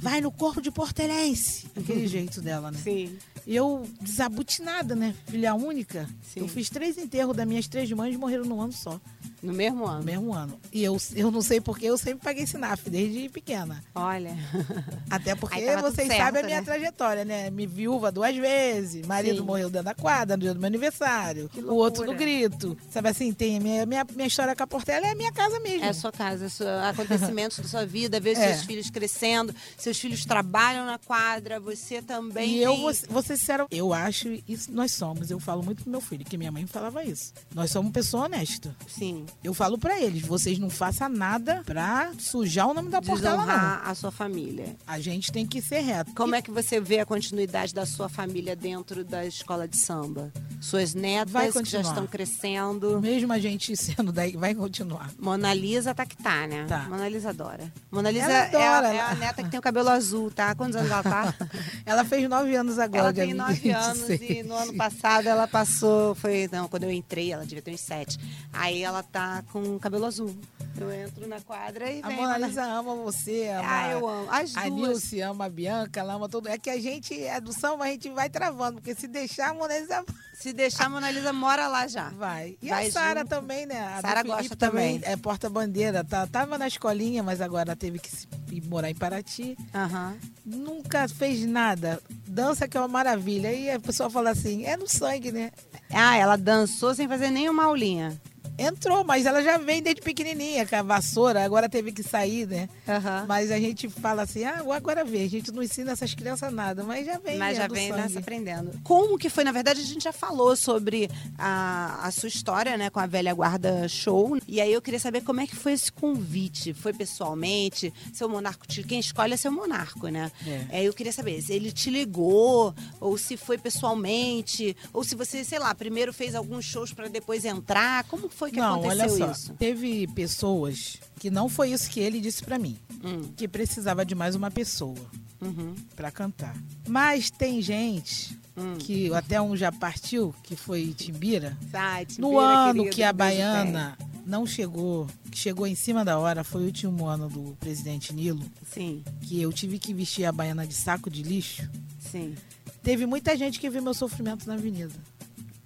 vai 0.00 0.20
no 0.20 0.30
corpo 0.32 0.60
de 0.60 0.70
portelense. 0.70 1.66
Aquele 1.76 2.06
jeito 2.06 2.40
dela, 2.40 2.70
né? 2.70 2.78
Sim. 2.82 3.16
E 3.46 3.54
eu 3.56 3.86
desabutinada, 4.00 4.94
né? 4.94 5.14
Filha 5.26 5.54
única. 5.54 6.08
Sim. 6.22 6.40
Eu 6.40 6.48
fiz 6.48 6.68
três 6.68 6.98
enterros 6.98 7.36
das 7.36 7.46
minhas 7.46 7.66
três 7.68 7.90
mães 7.92 8.16
morreram 8.16 8.44
num 8.44 8.60
ano 8.60 8.72
só, 8.72 9.00
No 9.42 9.52
mesmo 9.52 9.78
no 9.80 9.86
ano. 9.86 10.02
mesmo 10.04 10.34
ano. 10.34 10.58
E 10.72 10.82
eu, 10.82 10.96
eu 11.14 11.30
não 11.30 11.40
sei 11.42 11.60
porque 11.60 11.86
eu 11.86 11.96
sempre 11.96 12.24
paguei 12.24 12.46
SINAF, 12.46 12.90
desde 12.90 13.28
pequena. 13.28 13.82
Olha. 13.94 14.36
Até 15.08 15.34
porque 15.34 15.60
vocês 15.76 16.08
certo, 16.08 16.18
sabem 16.20 16.42
a 16.42 16.46
minha 16.46 16.58
né? 16.60 16.64
trajetória, 16.64 17.24
né? 17.24 17.50
Me 17.50 17.66
viúva 17.66 18.10
duas 18.10 18.34
vezes, 18.36 19.06
marido 19.06 19.38
Sim. 19.38 19.44
morreu 19.44 19.70
dentro 19.70 19.84
da 19.84 19.94
quadra 19.94 20.36
no 20.36 20.42
dia 20.42 20.54
do 20.54 20.60
meu 20.60 20.66
aniversário, 20.66 21.50
o 21.56 21.74
outro 21.74 22.04
no 22.04 22.14
grito. 22.14 22.76
Sabe 22.90 23.08
assim, 23.10 23.32
tem 23.32 23.56
a 23.56 23.60
minha, 23.60 23.86
minha, 23.86 24.04
minha 24.14 24.26
história 24.26 24.54
com 24.56 24.62
a 24.62 24.66
Portela 24.66 25.06
é 25.06 25.10
a 25.10 25.14
minha 25.14 25.32
casa 25.32 25.60
mesmo. 25.60 25.84
É 25.84 25.88
a 25.90 25.94
sua 25.94 26.10
casa, 26.12 26.46
é 26.46 26.48
sua- 26.48 26.88
acontecimentos 26.88 27.58
da 27.58 27.68
sua 27.68 27.86
vida, 27.86 28.18
ver 28.20 28.36
É. 28.38 28.52
seus 28.54 28.64
filhos 28.66 28.90
crescendo, 28.90 29.54
seus 29.76 29.98
filhos 29.98 30.24
trabalham 30.24 30.84
na 30.84 30.98
quadra, 30.98 31.60
você 31.60 32.02
também. 32.02 32.56
E 32.56 32.62
eu 32.62 32.72
tem- 32.72 32.80
vou, 32.82 32.92
vou 33.08 33.22
ser 33.22 33.36
sincera, 33.36 33.66
eu 33.70 33.92
acho 33.94 34.28
isso 34.48 34.72
nós 34.72 34.92
somos. 34.92 35.30
Eu 35.30 35.38
falo 35.38 35.62
muito 35.62 35.82
pro 35.82 35.90
meu 35.90 36.00
filho, 36.00 36.24
que 36.24 36.36
minha 36.36 36.50
mãe 36.50 36.66
falava 36.66 37.04
isso. 37.04 37.32
Nós 37.54 37.70
somos 37.70 37.92
pessoa 37.92 38.24
honesta. 38.24 38.74
Sim. 38.88 39.26
Eu 39.42 39.54
falo 39.54 39.78
pra 39.78 40.00
eles, 40.00 40.22
vocês 40.22 40.58
não 40.58 40.68
façam 40.68 41.08
nada 41.08 41.62
pra 41.64 42.10
sujar 42.18 42.68
o 42.68 42.74
nome 42.74 42.90
da 42.90 43.00
Portela, 43.00 43.36
não. 43.38 43.44
Desonrar 43.46 43.82
a 43.88 43.94
sua 43.94 44.10
família. 44.10 44.76
A 44.86 44.98
gente 44.98 45.30
tem 45.32 45.46
que 45.46 45.62
ser 45.62 45.80
reto. 45.80 46.12
Como 46.14 46.34
é 46.34 46.42
que 46.42 46.50
você 46.50 46.80
vê 46.80 46.98
a 47.00 47.06
continuidade 47.06 47.72
da 47.74 47.86
sua 47.86 48.08
família 48.08 48.54
dentro 48.56 49.04
da 49.04 49.24
escola 49.24 49.66
de 49.68 49.76
samba? 49.76 50.32
Suas 50.60 50.92
netas 50.94 51.54
que 51.54 51.64
já 51.64 51.80
estão 51.80 52.06
crescendo. 52.06 53.00
Mesmo 53.00 53.32
a 53.32 53.38
gente 53.38 53.74
sendo 53.78 54.12
daí, 54.12 54.36
vai 54.36 54.54
continuar. 54.54 55.10
Mona 55.18 55.54
Lisa 55.54 55.94
tá 55.94 56.04
que 56.04 56.16
tá, 56.16 56.46
né? 56.46 56.66
Tá. 56.68 56.80
Mona 56.88 57.08
Lisa 57.08 57.30
adora. 57.30 57.72
Mona 57.90 58.10
Lisa 58.10 58.24
Ela 58.26 58.34
é, 58.34 58.38
a- 58.38 58.44
adora, 58.78 58.88
é 58.94 59.00
a 59.00 59.04
ela- 59.10 59.14
neta 59.14 59.42
que 59.42 59.50
tem 59.50 59.58
o 59.58 59.62
cabelo 59.62 59.88
azul, 59.88 60.30
tá? 60.30 60.54
Quantos 60.54 60.76
anos 60.76 60.90
ela 60.90 61.02
tá? 61.02 61.34
Ela 61.86 62.04
fez 62.04 62.28
nove 62.28 62.54
anos 62.54 62.78
agora, 62.78 62.98
Ela 63.04 63.12
tem 63.12 63.32
nove 63.32 63.70
anos 63.72 64.08
26. 64.08 64.30
e 64.38 64.42
no 64.42 64.54
ano 64.54 64.74
passado 64.74 65.26
ela 65.26 65.46
passou, 65.48 66.14
foi, 66.14 66.48
não, 66.52 66.68
quando 66.68 66.84
eu 66.84 66.90
entrei, 66.92 67.32
ela 67.32 67.44
devia 67.46 67.62
ter 67.62 67.72
uns 67.72 67.80
sete. 67.80 68.18
Aí 68.52 68.82
ela 68.82 69.02
tá 69.02 69.17
com 69.52 69.78
cabelo 69.78 70.06
azul. 70.06 70.34
Eu 70.80 70.92
entro 70.92 71.26
na 71.26 71.40
quadra 71.40 71.90
e 71.90 72.00
A 72.02 72.06
vem 72.06 72.16
Mona 72.16 72.34
Mona- 72.34 72.46
Lisa 72.46 72.62
ama 72.64 72.94
você, 72.94 73.48
ama 73.48 73.66
Ah, 73.68 73.90
eu 73.90 74.08
amo. 74.08 74.30
As 74.30 74.56
a 74.56 74.68
duas. 74.68 74.80
Nilce, 74.88 75.20
ama 75.22 75.46
a 75.46 75.48
Bianca, 75.48 75.98
ela 76.00 76.14
ama 76.14 76.28
tudo. 76.28 76.48
É 76.48 76.56
que 76.56 76.70
a 76.70 76.80
gente 76.80 77.20
é 77.20 77.40
do 77.40 77.52
samba, 77.52 77.84
a 77.84 77.88
gente 77.88 78.08
vai 78.10 78.30
travando, 78.30 78.74
porque 78.80 78.94
se 78.94 79.08
deixar 79.08 79.50
a 79.50 79.54
Mona 79.54 79.76
Lisa 79.78 80.04
Se 80.38 80.52
deixar, 80.52 80.84
a 80.86 80.88
Mona 80.88 81.10
Lisa 81.10 81.32
mora 81.32 81.66
lá 81.66 81.88
já. 81.88 82.10
vai. 82.10 82.56
E 82.62 82.68
Vai 82.68 82.86
a 82.86 82.92
Sara 82.92 83.24
também, 83.24 83.66
né? 83.66 83.80
A 83.96 84.00
Sara 84.00 84.22
gosta 84.22 84.54
também. 84.54 85.00
É 85.02 85.16
porta-bandeira, 85.16 86.04
tá? 86.04 86.28
Tava 86.28 86.56
na 86.56 86.68
escolinha, 86.68 87.24
mas 87.24 87.40
agora 87.40 87.74
teve 87.74 87.98
que 87.98 88.08
ir 88.52 88.64
morar 88.68 88.88
em 88.88 88.94
Paraty. 88.94 89.56
Aham. 89.74 90.16
Nunca 90.46 91.08
fez 91.08 91.44
nada. 91.44 92.00
Dança 92.24 92.68
que 92.68 92.76
é 92.76 92.80
uma 92.80 92.86
maravilha. 92.86 93.52
E 93.52 93.68
a 93.68 93.80
pessoa 93.80 94.08
fala 94.08 94.30
assim, 94.30 94.64
é 94.64 94.76
no 94.76 94.86
sangue, 94.88 95.32
né? 95.32 95.50
Ah, 95.92 96.16
ela 96.16 96.36
dançou 96.36 96.94
sem 96.94 97.08
fazer 97.08 97.30
nenhuma 97.30 97.64
aulinha. 97.64 98.16
Entrou, 98.58 99.04
mas 99.04 99.24
ela 99.24 99.42
já 99.42 99.56
vem 99.56 99.80
desde 99.82 100.02
pequenininha, 100.02 100.66
com 100.66 100.74
a 100.76 100.82
vassoura, 100.82 101.44
agora 101.44 101.68
teve 101.68 101.92
que 101.92 102.02
sair, 102.02 102.46
né? 102.46 102.68
Aham. 102.88 103.24
Mas 103.28 103.50
a 103.52 103.58
gente 103.58 103.88
fala 103.88 104.22
assim, 104.22 104.42
ah, 104.44 104.64
agora 104.74 105.04
vê, 105.04 105.22
a 105.22 105.28
gente 105.28 105.52
não 105.52 105.62
ensina 105.62 105.92
essas 105.92 106.12
crianças 106.14 106.52
nada, 106.52 106.82
mas 106.82 107.06
já 107.06 107.18
vem, 107.18 107.38
Mas 107.38 107.56
já 107.56 107.68
vem 107.68 107.92
nessa 107.92 108.18
aprendendo. 108.18 108.72
Como 108.82 109.16
que 109.16 109.28
foi? 109.30 109.44
Na 109.44 109.52
verdade, 109.52 109.80
a 109.80 109.84
gente 109.84 110.02
já 110.02 110.12
falou 110.12 110.56
sobre 110.56 111.08
a, 111.38 112.00
a 112.06 112.10
sua 112.10 112.28
história, 112.28 112.76
né, 112.76 112.90
com 112.90 112.98
a 112.98 113.06
Velha 113.06 113.32
Guarda 113.32 113.86
Show. 113.88 114.38
E 114.48 114.60
aí 114.60 114.72
eu 114.72 114.82
queria 114.82 114.98
saber 115.00 115.22
como 115.22 115.40
é 115.40 115.46
que 115.46 115.54
foi 115.54 115.72
esse 115.72 115.92
convite. 115.92 116.74
Foi 116.74 116.92
pessoalmente? 116.92 117.92
Seu 118.12 118.28
monarco, 118.28 118.66
te- 118.66 118.82
quem 118.82 118.98
escolhe 118.98 119.34
é 119.34 119.36
seu 119.36 119.52
monarco, 119.52 120.08
né? 120.08 120.32
É. 120.46 120.80
É, 120.80 120.82
eu 120.84 120.92
queria 120.92 121.12
saber 121.12 121.40
se 121.42 121.52
ele 121.52 121.70
te 121.70 121.90
ligou, 121.90 122.74
ou 123.00 123.16
se 123.16 123.36
foi 123.36 123.56
pessoalmente, 123.56 124.76
ou 124.92 125.04
se 125.04 125.14
você, 125.14 125.44
sei 125.44 125.58
lá, 125.58 125.74
primeiro 125.74 126.12
fez 126.12 126.34
alguns 126.34 126.64
shows 126.64 126.92
para 126.92 127.08
depois 127.08 127.44
entrar. 127.44 128.04
Como 128.04 128.28
foi 128.28 128.47
que 128.50 128.56
Não, 128.58 128.80
olha 128.80 129.04
aconteceu 129.04 129.26
só, 129.26 129.32
isso? 129.32 129.52
teve 129.54 130.06
pessoas 130.08 130.98
que 131.18 131.30
não 131.30 131.48
foi 131.48 131.72
isso 131.72 131.88
que 131.90 132.00
ele 132.00 132.20
disse 132.20 132.42
pra 132.44 132.58
mim, 132.58 132.76
Hum, 133.02 133.30
que 133.36 133.46
precisava 133.46 134.04
de 134.04 134.14
mais 134.14 134.34
uma 134.34 134.50
pessoa 134.50 134.96
uhum, 135.40 135.74
pra 135.94 136.10
cantar. 136.10 136.56
Mas 136.88 137.30
tem 137.30 137.62
gente 137.62 138.36
hum. 138.56 138.76
que 138.78 139.12
até 139.14 139.40
um 139.40 139.56
já 139.56 139.70
partiu, 139.70 140.34
que 140.42 140.56
foi 140.56 140.92
Timbira, 140.96 141.56
Timbira, 141.60 142.06
no 142.18 142.38
ano 142.38 142.74
querido, 142.82 142.96
que 142.96 143.02
a 143.04 143.12
baiana 143.12 143.96
não 144.26 144.44
chegou, 144.46 145.06
que 145.30 145.38
chegou 145.38 145.66
em 145.66 145.74
cima 145.74 146.04
da 146.04 146.18
hora, 146.18 146.42
foi 146.44 146.62
o 146.62 146.66
último 146.66 147.06
ano 147.06 147.28
do 147.28 147.56
presidente 147.60 148.12
Nilo. 148.12 148.44
Sim, 148.72 149.02
que 149.22 149.40
eu 149.40 149.52
tive 149.52 149.78
que 149.78 149.94
vestir 149.94 150.24
a 150.24 150.32
baiana 150.32 150.66
de 150.66 150.74
saco 150.74 151.08
de 151.08 151.22
lixo. 151.22 151.68
sim, 152.00 152.34
Teve 152.82 153.06
muita 153.06 153.36
gente 153.36 153.58
que 153.60 153.68
viu 153.68 153.82
meu 153.82 153.92
sofrimento 153.92 154.46
na 154.46 154.54
avenida. 154.54 154.94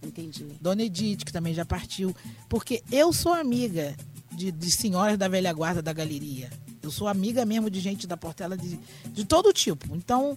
Entendi. 0.02 0.46
Dona 0.60 0.82
Edith, 0.82 1.24
que 1.24 1.32
também 1.32 1.54
já 1.54 1.64
partiu. 1.64 2.14
Porque 2.48 2.82
eu 2.90 3.12
sou 3.12 3.32
amiga 3.32 3.94
de, 4.30 4.50
de 4.50 4.70
senhoras 4.70 5.18
da 5.18 5.28
velha 5.28 5.52
guarda 5.52 5.82
da 5.82 5.92
galeria. 5.92 6.50
Eu 6.82 6.90
sou 6.90 7.06
amiga 7.06 7.44
mesmo 7.44 7.70
de 7.70 7.80
gente 7.80 8.06
da 8.06 8.16
Portela 8.16 8.56
de, 8.56 8.78
de 9.12 9.24
todo 9.24 9.52
tipo. 9.52 9.94
Então, 9.94 10.36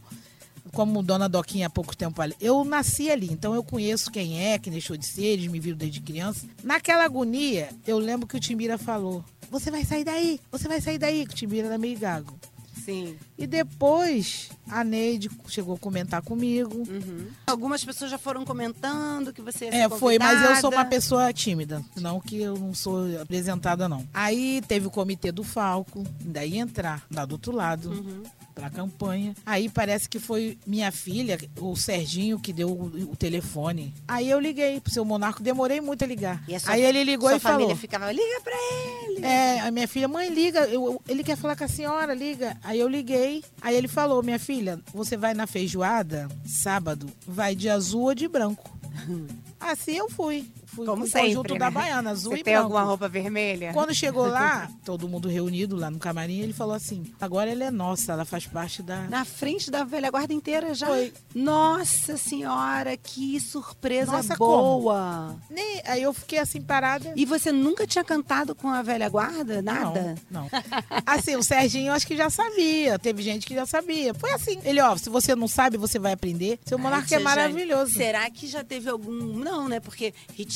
como 0.72 1.02
Dona 1.02 1.28
Doquinha 1.28 1.68
há 1.68 1.70
pouco 1.70 1.96
tempo 1.96 2.22
ali, 2.22 2.36
eu 2.40 2.64
nasci 2.64 3.10
ali. 3.10 3.32
Então 3.32 3.56
eu 3.56 3.64
conheço 3.64 4.12
quem 4.12 4.40
é, 4.44 4.60
quem 4.60 4.72
deixou 4.72 4.96
de 4.96 5.06
ser, 5.06 5.26
eles 5.26 5.48
me 5.48 5.60
viram 5.60 5.78
desde 5.78 6.02
criança. 6.02 6.46
Naquela 6.64 7.04
agonia, 7.04 7.70
eu 7.88 7.98
lembro 7.98 8.28
que 8.28 8.38
o 8.38 8.40
Timbira 8.40 8.78
falou: 8.78 9.24
Você 9.50 9.72
vai 9.72 9.84
sair 9.84 10.04
daí, 10.04 10.40
você 10.52 10.68
vai 10.68 10.82
sair 10.82 10.98
daí, 10.98 11.26
que 11.26 11.34
o 11.34 11.36
Timbira 11.36 11.68
era 11.68 11.78
meio 11.78 11.98
gago. 11.98 12.38
Sim. 12.86 13.18
E 13.36 13.48
depois 13.48 14.50
a 14.70 14.84
Neide 14.84 15.30
chegou 15.48 15.76
a 15.76 15.80
comentar 15.80 16.22
comigo. 16.22 16.84
Uhum. 16.88 17.28
Algumas 17.48 17.84
pessoas 17.84 18.12
já 18.12 18.18
foram 18.20 18.46
comentando 18.46 19.34
que 19.34 19.42
você 19.42 19.66
É, 19.66 19.90
foi, 19.90 20.20
mas 20.20 20.42
eu 20.44 20.56
sou 20.58 20.72
uma 20.72 20.86
pessoa 20.86 21.34
tímida. 21.34 21.84
Não 21.98 22.20
que 22.22 22.40
eu 22.40 22.56
não 22.56 22.76
sou 22.76 23.20
apresentada, 23.20 23.90
não. 23.90 24.08
Aí 24.14 24.62
teve 24.68 24.86
o 24.86 24.92
comitê 24.92 25.32
do 25.32 25.44
Falco, 25.44 26.04
ia 26.24 26.60
entrar 26.60 27.04
lá 27.12 27.26
do 27.26 27.34
outro 27.34 27.52
lado. 27.52 27.90
Uhum. 27.90 28.24
Pra 28.56 28.70
campanha. 28.70 29.36
Aí 29.46 29.68
parece 29.68 30.08
que 30.08 30.18
foi 30.18 30.58
minha 30.66 30.90
filha, 30.90 31.38
o 31.60 31.76
Serginho, 31.76 32.40
que 32.40 32.54
deu 32.54 32.70
o, 32.72 33.12
o 33.12 33.16
telefone. 33.16 33.94
Aí 34.08 34.30
eu 34.30 34.40
liguei 34.40 34.80
pro 34.80 34.92
seu 34.94 35.04
Monarco, 35.04 35.44
demorei 35.44 35.82
muito 35.82 36.04
a 36.06 36.08
ligar. 36.08 36.42
E 36.48 36.56
a 36.56 36.60
sua- 36.62 36.72
Aí 36.72 36.82
ele 36.82 37.04
ligou 37.04 37.28
Sua 37.28 37.38
e 37.38 37.40
família 37.42 37.66
falou. 37.68 37.76
ficava, 37.82 38.12
liga 38.14 38.42
pra 38.42 38.54
ele. 39.10 39.26
É, 39.26 39.60
a 39.60 39.70
minha 39.72 39.88
filha, 39.90 40.08
mãe, 40.08 40.30
liga, 40.30 40.62
eu- 40.68 40.86
eu- 40.86 41.02
ele 41.08 41.22
quer 41.22 41.36
falar 41.36 41.58
com 41.58 41.66
a 41.66 41.68
senhora, 41.68 42.14
liga. 42.14 42.56
Aí 42.64 42.80
eu 42.80 42.88
liguei, 42.88 43.44
aí 43.62 43.76
ele 43.76 43.90
falou, 43.90 44.24
minha 44.24 44.40
filha, 44.40 44.80
você 44.94 45.18
vai 45.18 45.34
na 45.34 45.46
feijoada, 45.46 46.30
sábado, 46.46 47.08
vai 47.28 47.56
de 47.56 47.68
azul 47.70 48.04
ou 48.04 48.16
de 48.16 48.28
branco. 48.30 48.74
Assim 49.60 49.98
eu 49.98 50.10
fui. 50.10 50.46
Fui 50.76 50.86
Como 50.86 51.04
com 51.04 51.08
sempre, 51.08 51.30
conjunto 51.30 51.54
né? 51.54 51.60
da 51.60 51.72
Baiana, 51.72 52.12
azul 52.12 52.34
Você 52.34 52.40
e 52.40 52.44
tem 52.44 52.54
branco. 52.54 52.66
alguma 52.68 52.84
roupa 52.84 53.08
vermelha? 53.08 53.72
Quando 53.74 53.94
chegou 53.94 54.28
lá, 54.28 54.70
todo 54.84 55.08
mundo 55.08 55.30
reunido 55.30 55.76
lá 55.76 55.90
no 55.90 55.98
camarim, 56.00 56.40
ele 56.42 56.54
falou 56.54 56.76
assim, 56.76 57.04
agora 57.20 57.50
ela 57.50 57.64
é 57.66 57.72
nossa, 57.72 58.12
ela 58.12 58.26
faz 58.26 58.46
parte 58.46 58.84
da... 58.84 59.04
Na 59.04 59.24
frente 59.24 59.72
da 59.72 59.84
velha 59.84 60.12
guarda 60.12 60.34
inteira 60.34 60.74
já? 60.74 60.88
Foi. 60.88 61.14
Nossa 61.34 62.18
senhora, 62.18 62.98
que 62.98 63.40
surpresa 63.40 64.12
Nossa, 64.12 64.36
boa. 64.36 65.36
Nem- 65.50 65.82
Aí 65.86 66.02
eu 66.02 66.14
fiquei 66.14 66.40
assim 66.40 66.62
parada. 66.62 67.14
E 67.16 67.26
você 67.26 67.52
nunca 67.52 67.86
tinha 67.88 68.04
cantado 68.04 68.54
com 68.56 68.68
a 68.68 68.82
velha 68.82 69.08
guarda? 69.08 69.62
Nada? 69.62 70.16
Não, 70.30 70.42
não. 70.42 70.50
Assim, 71.06 71.36
o 71.36 71.44
Serginho 71.44 71.90
eu 71.90 71.94
acho 71.94 72.06
que 72.08 72.18
já 72.18 72.30
sabia. 72.30 72.98
Teve 73.00 73.22
gente 73.22 73.46
que 73.46 73.54
já 73.54 73.66
sabia. 73.66 74.14
Foi 74.14 74.32
assim. 74.32 74.60
Ele, 74.64 74.82
ó, 74.82 74.96
se 74.98 75.10
você 75.10 75.36
não 75.36 75.48
sabe, 75.48 75.78
você 75.78 76.00
vai 76.00 76.14
aprender. 76.14 76.60
Seu 76.66 76.78
monarca 76.78 77.16
Ai, 77.16 77.22
é 77.22 77.24
maravilhoso. 77.24 77.92
Jane, 77.94 78.04
Será 78.06 78.30
que 78.30 78.48
já 78.48 78.64
teve 78.64 78.90
algum. 78.90 79.12
Não, 79.12 79.68
né? 79.70 79.80
Porque 79.80 80.14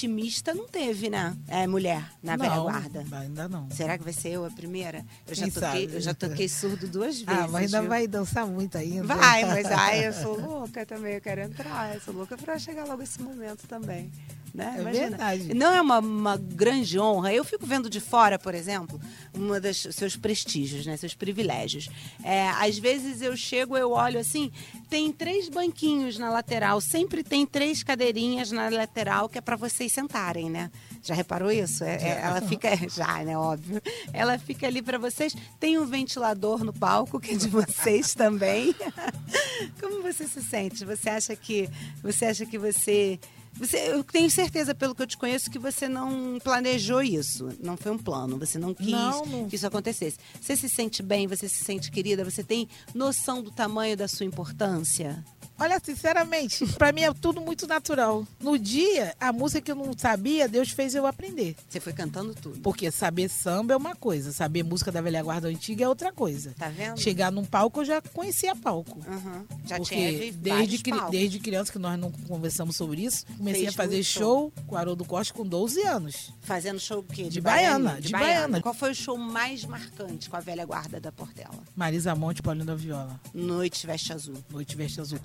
ritmista 0.09 0.53
não 0.53 0.67
teve, 0.67 1.09
né? 1.09 1.35
É 1.47 1.67
mulher 1.67 2.11
na 2.21 2.35
velha 2.35 2.55
não, 2.55 2.63
guarda. 2.63 3.05
Ainda 3.11 3.47
não. 3.47 3.69
Será 3.69 3.97
que 3.97 4.03
vai 4.03 4.13
ser 4.13 4.29
eu 4.29 4.45
a 4.45 4.49
primeira? 4.49 5.05
Eu 5.27 5.35
já, 5.35 5.43
Quem 5.43 5.51
toquei, 5.51 5.69
sabe? 5.69 5.95
eu 5.95 6.01
já 6.01 6.13
toquei 6.13 6.49
surdo 6.49 6.87
duas 6.87 7.21
vezes. 7.21 7.27
Ah, 7.27 7.47
mas 7.47 7.65
ainda 7.65 7.81
viu? 7.81 7.89
vai 7.89 8.07
dançar 8.07 8.47
muito 8.47 8.77
ainda. 8.77 9.03
Vai, 9.03 9.45
mas 9.45 9.65
ai, 9.71 10.07
eu 10.07 10.13
sou 10.13 10.39
louca 10.39 10.85
também, 10.85 11.15
eu 11.15 11.21
quero 11.21 11.41
entrar. 11.41 11.93
Eu 11.93 12.01
sou 12.01 12.13
louca 12.13 12.37
pra 12.37 12.57
chegar 12.57 12.85
logo 12.85 13.03
esse 13.03 13.21
momento 13.21 13.67
também. 13.67 14.11
Né? 14.59 14.73
É 14.77 14.81
Imagina. 14.81 15.09
verdade. 15.09 15.53
Não 15.53 15.71
é 15.73 15.81
uma, 15.81 15.99
uma 15.99 16.37
grande 16.37 16.99
honra. 16.99 17.33
Eu 17.33 17.45
fico 17.45 17.65
vendo 17.65 17.89
de 17.89 17.99
fora, 18.01 18.37
por 18.37 18.53
exemplo, 18.53 18.99
uma 19.33 19.59
dos 19.59 19.87
seus 19.91 20.17
prestígios, 20.17 20.85
né? 20.85 20.97
Seus 20.97 21.13
privilégios. 21.15 21.89
É, 22.23 22.49
às 22.49 22.77
vezes 22.77 23.21
eu 23.21 23.35
chego, 23.37 23.77
eu 23.77 23.91
olho 23.91 24.19
assim, 24.19 24.51
tem 24.89 25.11
três 25.13 25.47
banquinhos 25.47 26.17
na 26.17 26.29
lateral, 26.29 26.81
sempre 26.81 27.23
tem 27.23 27.45
três 27.45 27.83
cadeirinhas 27.83 28.51
na 28.51 28.67
lateral 28.69 29.29
que 29.29 29.37
é 29.37 29.41
para 29.41 29.55
vocês 29.55 29.91
sentarem, 29.91 30.49
né? 30.49 30.69
Já 31.01 31.13
reparou 31.15 31.49
isso? 31.49 31.83
É- 31.85 31.95
é- 31.95 32.21
ela 32.21 32.41
fica 32.47 32.69
já, 32.89 33.23
né? 33.23 33.37
Óbvio. 33.37 33.81
Ela 34.11 34.37
fica 34.37 34.67
ali 34.67 34.81
para 34.81 34.97
vocês. 34.97 35.33
Tem 35.59 35.77
um 35.77 35.85
ventilador 35.85 36.63
no 36.65 36.73
palco 36.73 37.19
que 37.19 37.31
é 37.31 37.37
de 37.37 37.47
vocês 37.47 38.13
também. 38.13 38.75
Como 39.79 40.01
você 40.01 40.27
se 40.27 40.41
sente? 40.43 40.83
Você 40.83 41.09
acha 41.09 41.35
que 41.35 41.69
você 42.03 42.25
acha 42.25 42.45
que 42.45 42.57
você 42.57 43.19
você, 43.53 43.77
eu 43.91 44.03
tenho 44.03 44.29
certeza, 44.29 44.73
pelo 44.73 44.95
que 44.95 45.01
eu 45.01 45.07
te 45.07 45.17
conheço, 45.17 45.49
que 45.49 45.59
você 45.59 45.87
não 45.89 46.39
planejou 46.43 47.01
isso. 47.01 47.49
Não 47.61 47.75
foi 47.75 47.91
um 47.91 47.97
plano. 47.97 48.37
Você 48.37 48.57
não 48.57 48.73
quis 48.73 48.87
Não, 48.87 49.25
não. 49.25 49.47
que 49.49 49.55
isso 49.55 49.67
acontecesse. 49.67 50.17
Você 50.39 50.55
se 50.55 50.69
sente 50.69 51.01
bem, 51.03 51.27
você 51.27 51.47
se 51.49 51.63
sente 51.63 51.91
querida, 51.91 52.23
você 52.23 52.43
tem 52.43 52.67
noção 52.93 53.41
do 53.41 53.51
tamanho 53.51 53.97
da 53.97 54.07
sua 54.07 54.25
importância? 54.25 55.23
Olha, 55.59 55.79
sinceramente, 55.83 56.65
pra 56.77 56.91
mim 56.91 57.01
é 57.01 57.13
tudo 57.13 57.41
muito 57.41 57.67
natural. 57.67 58.25
No 58.39 58.57
dia, 58.57 59.13
a 59.19 59.33
música 59.33 59.61
que 59.61 59.71
eu 59.71 59.75
não 59.75 59.91
sabia, 59.97 60.47
Deus 60.47 60.69
fez 60.71 60.95
eu 60.95 61.05
aprender. 61.05 61.55
Você 61.67 61.79
foi 61.79 61.91
cantando 61.93 62.33
tudo. 62.33 62.59
Porque 62.61 62.89
saber 62.91 63.29
samba 63.29 63.73
é 63.73 63.77
uma 63.77 63.95
coisa, 63.95 64.31
saber 64.31 64.63
música 64.63 64.91
da 64.91 65.01
velha 65.01 65.21
guarda 65.21 65.47
antiga 65.49 65.83
é 65.83 65.87
outra 65.89 66.11
coisa. 66.13 66.53
Tá 66.57 66.69
vendo? 66.69 66.97
Chegar 66.99 67.31
num 67.31 67.43
palco, 67.43 67.81
eu 67.81 67.85
já 67.85 68.01
conhecia 68.01 68.55
palco. 68.55 68.99
Aham. 69.07 69.45
Já 69.65 69.77
Porque 69.77 69.95
teve 69.95 70.31
desde, 70.31 70.77
cri- 70.79 70.91
palcos. 70.93 71.11
desde 71.11 71.39
criança, 71.39 71.71
que 71.71 71.79
nós 71.79 71.99
não 71.99 72.11
conversamos 72.11 72.75
sobre 72.75 73.03
isso, 73.03 73.25
comecei 73.37 73.63
Fez 73.63 73.73
a 73.73 73.77
fazer 73.77 74.01
show 74.03 74.53
com 74.65 74.75
o 74.75 74.77
Haroldo 74.77 75.03
Costa 75.03 75.33
com 75.33 75.45
12 75.45 75.81
anos. 75.83 76.31
Fazendo 76.41 76.79
show 76.79 76.99
o 76.99 77.03
quê? 77.03 77.23
De 77.29 77.41
baiana, 77.41 77.99
de 77.99 78.11
baiana. 78.11 78.61
Qual 78.61 78.73
foi 78.73 78.91
o 78.91 78.95
show 78.95 79.17
mais 79.17 79.65
marcante 79.65 80.29
com 80.29 80.37
a 80.37 80.39
velha 80.39 80.65
guarda 80.65 80.99
da 80.99 81.11
Portela? 81.11 81.53
Marisa 81.75 82.15
Monte, 82.15 82.41
Paulinho 82.41 82.65
da 82.65 82.75
Viola. 82.75 83.19
Noite 83.33 83.85
Veste 83.85 84.13
Azul. 84.13 84.35
Noite 84.49 84.75
Veste 84.75 85.01
Azul. 85.01 85.19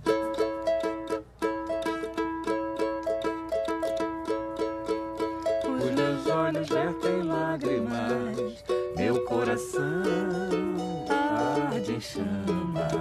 Os 5.69 5.91
meus 5.91 6.27
olhos 6.27 6.69
vertem 6.69 7.23
lágrimas, 7.23 8.65
meu 8.97 9.25
coração 9.25 9.83
arde 11.11 11.93
em 11.93 12.01
chamas. 12.01 12.93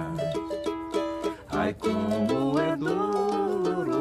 Ai, 1.50 1.74
como 1.74 2.58
é 2.58 2.76
doloroso 2.76 3.94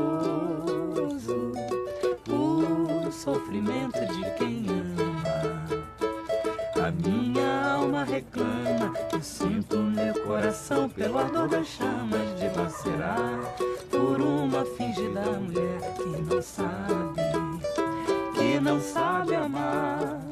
o 2.29 3.11
sofrimento 3.11 3.99
de 4.07 4.29
quem 4.37 4.65
ama. 4.69 5.12
Reclama, 8.03 8.93
eu 9.11 9.21
sinto 9.21 9.77
meu 9.77 10.13
coração 10.25 10.89
pelo 10.89 11.17
ardor 11.17 11.47
das 11.47 11.67
chamas 11.67 12.39
de 12.39 12.49
lacerar 12.57 13.39
por 13.89 14.21
uma 14.21 14.65
fingida 14.65 15.21
mulher 15.21 15.79
que 15.95 16.21
não 16.21 16.41
sabe 16.41 17.21
que 18.33 18.59
não 18.59 18.79
sabe 18.79 19.35
amar. 19.35 20.22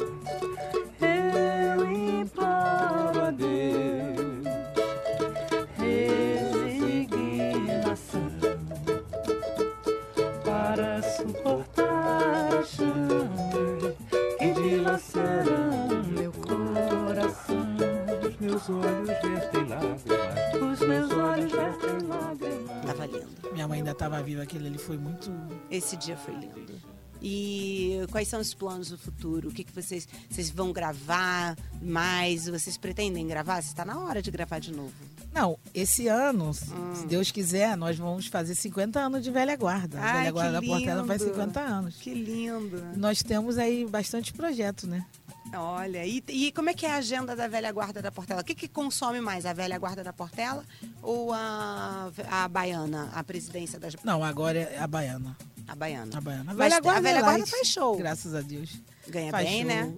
Estava 24.01 24.21
viva, 24.23 24.41
aquele 24.41 24.67
ali 24.67 24.79
foi 24.79 24.97
muito. 24.97 25.31
Esse 25.69 25.95
dia 25.95 26.17
foi 26.17 26.33
lindo. 26.33 26.73
E 27.21 27.99
quais 28.09 28.27
são 28.27 28.39
os 28.41 28.51
planos 28.51 28.89
do 28.89 28.97
futuro? 28.97 29.49
O 29.49 29.53
que, 29.53 29.63
que 29.63 29.71
vocês, 29.71 30.07
vocês 30.27 30.49
vão 30.49 30.73
gravar 30.73 31.55
mais? 31.79 32.47
Vocês 32.47 32.77
pretendem 32.77 33.27
gravar? 33.27 33.59
Está 33.59 33.85
na 33.85 33.99
hora 33.99 34.19
de 34.23 34.31
gravar 34.31 34.57
de 34.57 34.71
novo. 34.73 34.91
Não, 35.31 35.57
esse 35.73 36.07
ano, 36.07 36.49
Hum. 36.49 36.95
se 36.95 37.05
Deus 37.05 37.29
quiser, 37.29 37.77
nós 37.77 37.95
vamos 37.95 38.25
fazer 38.25 38.55
50 38.55 38.99
anos 38.99 39.23
de 39.23 39.29
Velha 39.29 39.55
Guarda. 39.55 39.99
Ai, 40.01 40.17
Velha 40.21 40.31
Guarda 40.31 40.51
da 40.53 40.61
Portela 40.61 41.05
faz 41.05 41.21
lindo. 41.21 41.33
50 41.35 41.59
anos. 41.59 41.95
Que 41.97 42.13
lindo. 42.13 42.83
Nós 42.97 43.21
temos 43.21 43.59
aí 43.59 43.85
bastante 43.85 44.33
projeto, 44.33 44.87
né? 44.87 45.05
Olha, 45.53 46.05
e, 46.05 46.23
e 46.29 46.51
como 46.51 46.69
é 46.69 46.73
que 46.73 46.85
é 46.85 46.91
a 46.91 46.95
agenda 46.97 47.35
da 47.35 47.47
velha 47.47 47.71
guarda 47.71 48.01
da 48.01 48.11
Portela? 48.11 48.41
O 48.41 48.43
que, 48.43 48.55
que 48.55 48.67
consome 48.67 49.19
mais, 49.19 49.45
a 49.45 49.53
velha 49.53 49.77
guarda 49.77 50.03
da 50.03 50.13
Portela 50.13 50.63
ou 51.01 51.33
a, 51.33 52.09
a 52.29 52.47
baiana, 52.47 53.09
a 53.13 53.23
presidência 53.23 53.79
das... 53.79 53.95
Não, 54.03 54.23
agora 54.23 54.59
é 54.59 54.79
a 54.79 54.87
Baiana. 54.87 55.35
A 55.67 55.75
baiana. 55.75 56.17
A 56.17 56.21
Baiana. 56.21 56.51
A 56.51 56.53
Mas 56.53 56.57
Velha 56.57 56.77
a 56.77 56.79
Guarda, 56.81 57.01
velha 57.01 57.19
é 57.19 57.21
guarda 57.21 57.45
faz 57.47 57.67
show. 57.67 57.95
Graças 57.97 58.35
a 58.35 58.41
Deus. 58.41 58.81
Ganha 59.11 59.31
Faz 59.31 59.47
bem, 59.47 59.59
show. 59.59 59.67
né? 59.67 59.93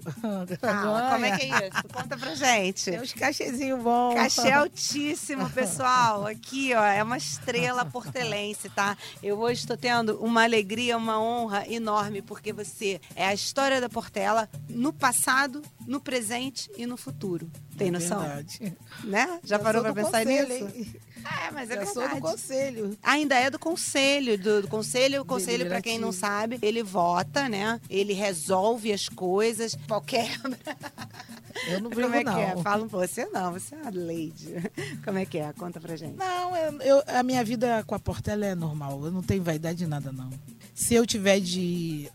Fala, 0.60 1.12
como 1.14 1.26
é 1.26 1.38
que 1.38 1.46
é 1.46 1.68
isso? 1.68 1.84
Conta 1.94 2.18
pra 2.18 2.36
gente. 2.36 2.92
Tem 2.92 3.00
uns 3.00 3.14
cachezinhos 3.14 3.82
bons. 3.82 4.16
Cachê 4.16 4.50
altíssimo, 4.52 5.50
pessoal. 5.52 6.26
Aqui, 6.26 6.74
ó, 6.74 6.84
é 6.84 7.04
uma 7.04 7.18
estrela 7.18 7.86
portelense, 7.86 8.70
tá? 8.70 8.98
Eu 9.22 9.40
hoje 9.40 9.62
estou 9.62 9.78
tendo 9.78 10.18
uma 10.24 10.44
alegria, 10.44 10.98
uma 10.98 11.22
honra 11.22 11.66
enorme, 11.72 12.22
porque 12.22 12.52
você 12.52 13.00
é 13.16 13.26
a 13.26 13.34
história 13.34 13.80
da 13.80 13.88
Portela 13.88 14.50
no 14.68 14.92
passado, 14.92 15.62
no 15.88 16.00
presente 16.00 16.70
e 16.78 16.86
no 16.86 16.96
futuro. 16.98 17.50
Tem 17.78 17.88
É 17.90 17.92
noção? 17.92 18.20
verdade. 18.20 18.74
Né? 19.04 19.40
Já 19.44 19.56
Eu 19.58 19.60
parou 19.60 19.84
do 19.84 19.94
pensar 19.94 20.24
conselho, 20.26 20.50
nisso? 20.50 20.78
hein? 20.78 20.96
É, 21.48 21.52
mas 21.52 21.70
é 21.72 21.82
Eu 21.82 21.86
sou 21.88 22.08
do 22.10 22.20
conselho. 22.20 22.98
Ainda 23.02 23.36
é 23.36 23.50
do 23.50 23.58
conselho, 23.58 24.38
do, 24.38 24.62
do 24.64 24.68
conselho, 24.68 25.22
o 25.22 25.26
conselho 25.26 25.66
para 25.68 25.82
quem 25.82 25.98
não 25.98 26.12
sabe, 26.12 26.60
ele 26.62 26.84
vota, 26.84 27.48
né? 27.48 27.80
Ele 27.90 28.12
resolve 28.14 28.92
as 28.92 29.08
coisas, 29.08 29.74
qualquer 29.88 30.30
Eu 31.68 31.80
não 31.82 31.90
brigo, 31.90 32.04
Como 32.10 32.16
é 32.16 32.20
que 32.20 32.30
não. 32.30 32.40
é? 32.40 32.58
Fala. 32.58 32.86
Você 32.88 33.26
não, 33.28 33.54
você 33.54 33.76
é 33.76 33.78
uma 33.78 33.92
lady. 33.94 34.54
Como 35.06 35.18
é 35.18 35.26
que 35.26 35.38
é? 35.38 35.54
Conta 35.54 35.80
pra 35.80 35.96
gente. 35.96 36.18
Não, 36.18 36.56
eu, 36.58 36.82
eu- 36.82 37.04
a 37.08 37.24
minha 37.24 37.44
vida 37.44 37.84
com 37.86 37.94
a 37.96 38.00
Portela 38.00 38.46
é 38.46 38.56
normal. 38.56 39.06
Eu 39.06 39.12
não 39.12 39.22
tenho 39.22 39.44
vaidade 39.44 39.78
de 39.78 39.88
nada, 39.88 40.12
não. 40.12 40.30
Se 40.74 40.94
eu 40.96 41.06
tiver 41.06 41.40
de 41.40 42.10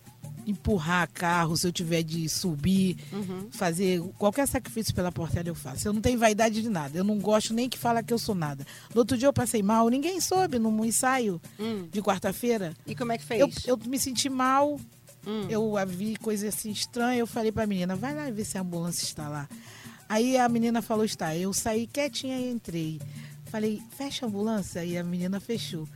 empurrar 0.51 1.09
carro, 1.13 1.57
se 1.57 1.67
eu 1.67 1.73
tiver 1.73 2.03
de 2.03 2.29
subir, 2.29 2.97
Uhum. 3.13 3.49
fazer 3.51 4.01
qualquer 4.19 4.47
sacrifício 4.49 4.95
pela 4.95 5.13
Portela, 5.13 5.49
eu 5.49 5.55
faço. 5.55 5.87
Eu 5.87 5.93
não 5.93 6.01
tenho 6.01 6.19
vaidade 6.19 6.63
de 6.63 6.69
nada. 6.69 6.97
Eu 6.97 7.05
não 7.05 7.19
gosto 7.19 7.53
nem 7.55 7.69
que 7.69 7.77
fala 7.79 8.03
que 8.03 8.13
eu 8.13 8.19
sou 8.19 8.35
nada. 8.35 8.67
No 8.95 9.01
outro 9.01 9.17
dia 9.19 9.29
eu 9.29 9.33
passei 9.33 9.63
mal, 9.63 9.89
ninguém 9.89 10.21
soube 10.21 10.59
num 10.59 10.85
ensaio 10.85 11.41
Hum. 11.61 11.87
de 11.93 12.01
quarta-feira. 12.03 12.75
E 12.87 12.95
como 12.95 13.13
é 13.13 13.19
que 13.19 13.25
fez? 13.25 13.41
Eu, 13.41 13.51
eu 13.67 13.79
me 13.87 13.99
senti 13.99 14.29
mal, 14.29 14.81
Hum. 15.27 15.47
eu 15.51 15.75
vi 15.87 16.17
coisa 16.17 16.49
assim 16.49 16.71
estranha, 16.71 17.19
eu 17.21 17.27
falei 17.27 17.53
pra 17.53 17.67
menina, 17.67 17.95
vai 17.95 18.15
lá 18.15 18.31
ver 18.31 18.45
se 18.45 18.57
a 18.57 18.63
ambulância 18.63 19.05
está 19.05 19.29
lá. 19.29 19.49
Aí 20.09 20.39
a 20.39 20.49
menina 20.49 20.81
falou, 20.81 21.05
está. 21.05 21.37
Eu 21.37 21.53
saí 21.53 21.87
quietinha 21.87 22.39
e 22.39 22.51
entrei. 22.51 22.99
Falei, 23.51 23.83
fecha 23.97 24.25
a 24.25 24.29
ambulância. 24.29 24.83
E 24.85 24.97
a 24.97 25.05
menina 25.05 25.39
fechou. 25.41 25.87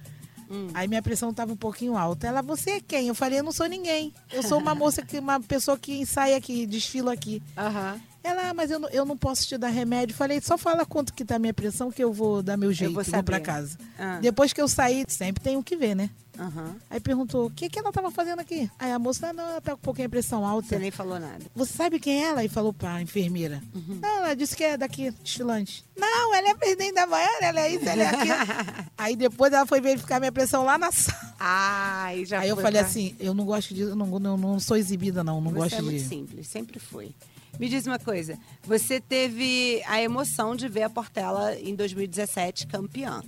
Hum. 0.52 0.68
Aí 0.74 0.86
minha 0.86 1.02
pressão 1.02 1.30
estava 1.30 1.52
um 1.52 1.56
pouquinho 1.56 1.96
alta. 1.96 2.26
Ela, 2.26 2.42
você 2.42 2.72
é 2.72 2.80
quem? 2.80 3.08
Eu 3.08 3.14
falei, 3.14 3.38
eu 3.38 3.42
não 3.42 3.52
sou 3.52 3.66
ninguém. 3.66 4.12
Eu 4.30 4.42
sou 4.42 4.58
uma 4.58 4.74
moça, 4.74 5.00
que, 5.00 5.18
uma 5.18 5.40
pessoa 5.40 5.78
que 5.78 5.94
ensaia 5.94 6.36
aqui, 6.36 6.66
desfila 6.66 7.12
aqui. 7.14 7.42
Aham. 7.56 7.98
Ela, 8.24 8.50
ah, 8.50 8.54
mas 8.54 8.70
eu 8.70 8.78
não, 8.78 8.88
eu 8.90 9.04
não 9.04 9.16
posso 9.16 9.46
te 9.46 9.58
dar 9.58 9.68
remédio. 9.68 10.14
Falei, 10.14 10.40
só 10.40 10.56
fala 10.56 10.86
quanto 10.86 11.12
que 11.12 11.24
tá 11.24 11.36
a 11.36 11.38
minha 11.38 11.52
pressão 11.54 11.90
que 11.90 12.02
eu 12.02 12.12
vou 12.12 12.42
dar 12.42 12.56
meu 12.56 12.72
jeito, 12.72 12.94
vou 12.94 13.02
vou, 13.02 13.10
pra 13.22 13.36
saber. 13.36 13.40
casa. 13.40 13.76
Ah. 13.98 14.18
Depois 14.20 14.52
que 14.52 14.60
eu 14.60 14.68
saí, 14.68 15.04
sempre 15.08 15.42
tem 15.42 15.56
o 15.56 15.62
que 15.62 15.76
ver, 15.76 15.94
né? 15.96 16.08
Aham. 16.38 16.76
Aí 16.88 16.98
perguntou, 16.98 17.46
o 17.46 17.50
que, 17.50 17.68
que 17.68 17.78
ela 17.78 17.92
tava 17.92 18.10
fazendo 18.10 18.40
aqui? 18.40 18.70
Aí 18.78 18.90
a 18.90 18.98
moça, 18.98 19.28
"Ah, 19.28 19.32
não, 19.34 19.44
ela 19.44 19.60
tá 19.60 19.72
com 19.72 19.76
um 19.78 19.82
pouquinho 19.82 20.08
pressão 20.08 20.46
alta. 20.46 20.66
Você 20.68 20.78
nem 20.78 20.90
falou 20.90 21.20
nada. 21.20 21.44
Você 21.54 21.72
sabe 21.74 22.00
quem 22.00 22.24
é 22.24 22.28
ela? 22.28 22.42
E 22.44 22.48
falou 22.48 22.72
pra 22.72 23.02
enfermeira. 23.02 23.62
Uhum. 23.74 23.98
Não, 24.00 24.08
ela 24.24 24.34
disse 24.34 24.56
que 24.56 24.64
é 24.64 24.78
daqui, 24.78 25.10
desfilante. 25.22 25.84
Não, 25.94 26.34
ela 26.34 26.48
é 26.48 26.54
presidente 26.54 26.94
da 26.94 27.06
Baiana, 27.06 27.36
ela 27.42 27.60
é 27.60 27.74
isso, 27.74 27.86
ela 27.86 28.02
é 28.02 28.06
aquilo. 28.06 28.34
Aí 28.96 29.14
depois 29.14 29.52
ela 29.52 29.66
foi 29.66 29.80
verificar 29.82 30.18
minha 30.20 30.32
pressão 30.32 30.64
lá 30.64 30.78
na 30.78 30.90
sala. 30.90 31.34
Ai, 31.38 32.24
já 32.24 32.40
Aí 32.40 32.48
eu 32.48 32.56
falei 32.56 32.80
pra- 32.80 32.88
assim, 32.88 33.14
eu 33.20 33.34
não 33.34 33.44
gosto 33.44 33.74
de, 33.74 33.82
eu 33.82 33.94
não, 33.96 34.06
não, 34.18 34.36
não 34.38 34.58
sou 34.60 34.76
exibida 34.76 35.22
não, 35.22 35.38
não 35.40 35.50
Você 35.50 35.56
gosto 35.58 35.74
é 35.74 35.82
muito 35.82 36.02
de... 36.02 36.08
simples, 36.08 36.46
sempre 36.48 36.78
foi. 36.78 37.12
Me 37.58 37.68
diz 37.68 37.86
uma 37.86 37.98
coisa, 37.98 38.36
você 38.64 39.00
teve 39.00 39.82
a 39.86 40.00
emoção 40.02 40.56
de 40.56 40.66
ver 40.68 40.82
a 40.82 40.90
Portela 40.90 41.54
em 41.56 41.74
2017 41.74 42.66
campeã. 42.66 43.22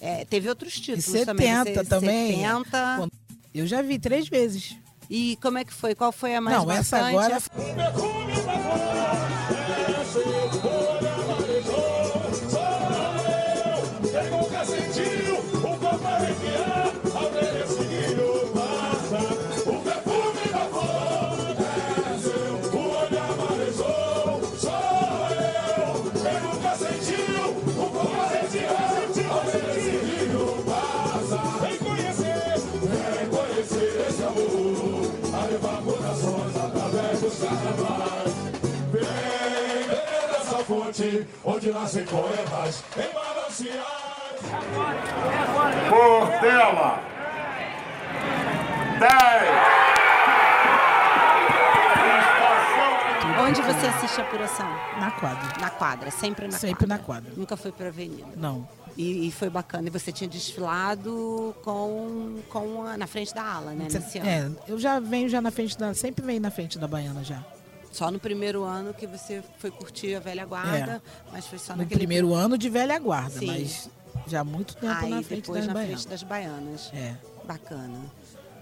É, 0.00 0.24
teve 0.24 0.48
outros 0.48 0.74
E 0.76 0.80
títulos 0.80 1.24
também. 1.24 1.46
70 1.48 1.84
Você- 1.84 1.88
também. 1.88 2.36
70. 2.36 2.94
Quando- 2.98 3.12
Eu 3.54 3.66
já 3.66 3.80
vi 3.82 3.98
três 3.98 4.28
vezes. 4.28 4.76
E 5.10 5.38
como 5.40 5.56
é 5.58 5.64
que 5.64 5.72
foi? 5.72 5.94
Qual 5.94 6.12
foi 6.12 6.34
a 6.34 6.40
mais 6.40 6.56
não, 6.58 6.70
essa 6.70 6.98
agora 6.98 7.40
corações 35.60 36.56
através 36.56 37.20
dos 37.20 37.38
carnavais. 37.38 38.32
Vem, 38.92 39.88
dessa 40.28 40.58
fonte, 40.64 41.26
onde 41.44 41.70
nascem 41.72 42.04
poetas 42.04 42.82
em 42.96 43.14
mananciais. 43.14 44.08
Portela. 45.88 47.00
10. 48.98 49.08
Onde 53.40 53.62
você 53.62 53.86
assiste 53.86 54.20
a 54.20 54.24
apuração? 54.24 54.68
Na 55.00 55.10
quadra. 55.12 55.60
Na 55.60 55.70
quadra, 55.70 56.10
sempre 56.10 56.46
na 56.48 56.58
Sempre 56.58 56.86
quadra. 56.86 56.96
na 56.96 56.98
quadra. 57.02 57.32
Nunca 57.36 57.56
foi 57.56 57.72
pra 57.72 57.88
avenida. 57.88 58.26
Não. 58.36 58.66
E, 58.98 59.28
e 59.28 59.30
foi 59.32 59.48
bacana. 59.48 59.86
E 59.86 59.90
você 59.92 60.10
tinha 60.10 60.28
desfilado 60.28 61.54
com, 61.62 62.38
com 62.48 62.82
a- 62.84 62.96
na 62.96 63.06
frente 63.06 63.32
da 63.32 63.44
ala, 63.44 63.70
né? 63.72 63.86
Nesse 63.90 64.18
ano. 64.18 64.28
É, 64.28 64.50
eu 64.72 64.76
já 64.78 64.98
venho 64.98 65.28
já 65.28 65.40
na 65.40 65.52
frente 65.52 65.78
da. 65.78 65.94
Sempre 65.94 66.24
venho 66.26 66.40
na 66.40 66.50
frente 66.50 66.78
da 66.78 66.88
baiana 66.88 67.22
já. 67.22 67.44
Só 67.92 68.10
no 68.10 68.18
primeiro 68.18 68.64
ano 68.64 68.92
que 68.92 69.06
você 69.06 69.42
foi 69.58 69.70
curtir 69.70 70.14
a 70.16 70.20
velha 70.20 70.44
guarda, 70.44 71.00
mas 71.32 71.46
foi 71.46 71.58
só 71.58 71.72
É. 71.72 71.76
No 71.76 71.82
naquele 71.82 72.00
primeiro 72.00 72.34
ano 72.34 72.58
de 72.58 72.68
velha 72.68 72.98
guarda, 72.98 73.38
Sim. 73.38 73.46
mas 73.46 73.88
já 74.26 74.40
há 74.40 74.44
muito 74.44 74.74
tempo 74.74 74.92
Aí 74.92 75.10
na 75.10 75.22
frente 75.22 75.40
depois 75.42 75.58
das 75.60 75.66
na 75.68 75.74
baianas. 75.74 75.94
frente 76.02 76.08
das 76.10 76.22
baianas. 76.24 76.90
É. 76.92 77.14
Bacana. 77.44 77.98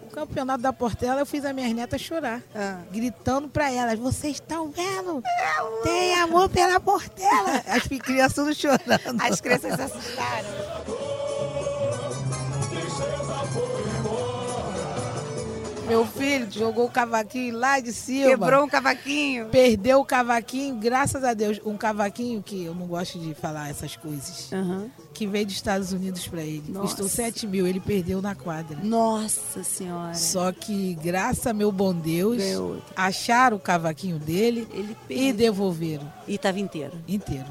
O 0.07 0.11
campeonato 0.11 0.63
da 0.63 0.73
Portela 0.73 1.21
eu 1.21 1.27
fiz 1.27 1.45
as 1.45 1.55
minhas 1.55 1.73
netas 1.73 2.01
chorar. 2.01 2.41
Ah. 2.55 2.81
Gritando 2.93 3.49
pra 3.49 3.71
elas, 3.73 3.99
vocês 3.99 4.35
estão 4.35 4.71
vendo? 4.71 5.23
Tem 5.83 6.15
amor 6.15 6.49
pela 6.49 6.79
Portela. 6.79 7.63
As 7.67 7.83
crianças 7.87 8.35
tudo 8.35 8.55
chorando. 8.55 9.21
As 9.21 9.41
crianças 9.41 9.75
se 9.75 9.83
assustaram. 9.83 11.06
Meu 15.87 16.05
filho 16.05 16.51
jogou 16.51 16.87
o 16.87 16.91
cavaquinho 16.91 17.57
lá 17.57 17.79
de 17.79 17.93
cima. 17.93 18.31
Quebrou 18.31 18.65
um 18.65 18.69
cavaquinho. 18.69 19.47
Perdeu 19.47 20.01
o 20.01 20.05
cavaquinho, 20.05 20.75
graças 20.77 21.23
a 21.23 21.33
Deus. 21.33 21.61
Um 21.65 21.77
cavaquinho 21.77 22.43
que 22.43 22.65
eu 22.65 22.75
não 22.75 22.87
gosto 22.87 23.19
de 23.19 23.35
falar 23.35 23.71
essas 23.71 23.95
coisas. 23.95 24.53
Aham. 24.53 24.91
Que 25.15 25.27
veio 25.27 25.47
dos 25.47 25.55
Estados 25.55 25.93
Unidos 25.93 26.27
pra 26.27 26.43
ele. 26.43 26.65
Nossa. 26.69 26.89
Custou 26.89 27.09
7 27.09 27.47
mil, 27.47 27.67
ele 27.67 27.79
perdeu 27.81 28.21
na 28.21 28.35
quadra. 28.35 28.79
Nossa 28.83 29.63
senhora. 29.63 30.15
Só 30.15 30.51
que, 30.53 30.95
graças 31.03 31.47
a 31.47 31.53
meu 31.53 31.71
bom 31.71 31.95
Deus, 31.95 32.43
acharam 32.97 33.57
o 33.57 33.61
cavaquinho 33.61 34.19
dele 34.19 34.67
Ele 34.73 34.97
e 35.09 35.33
devolveram 35.33 36.11
E 36.27 36.37
tava 36.37 36.59
inteiro. 36.59 36.93
inteiro. 37.07 37.47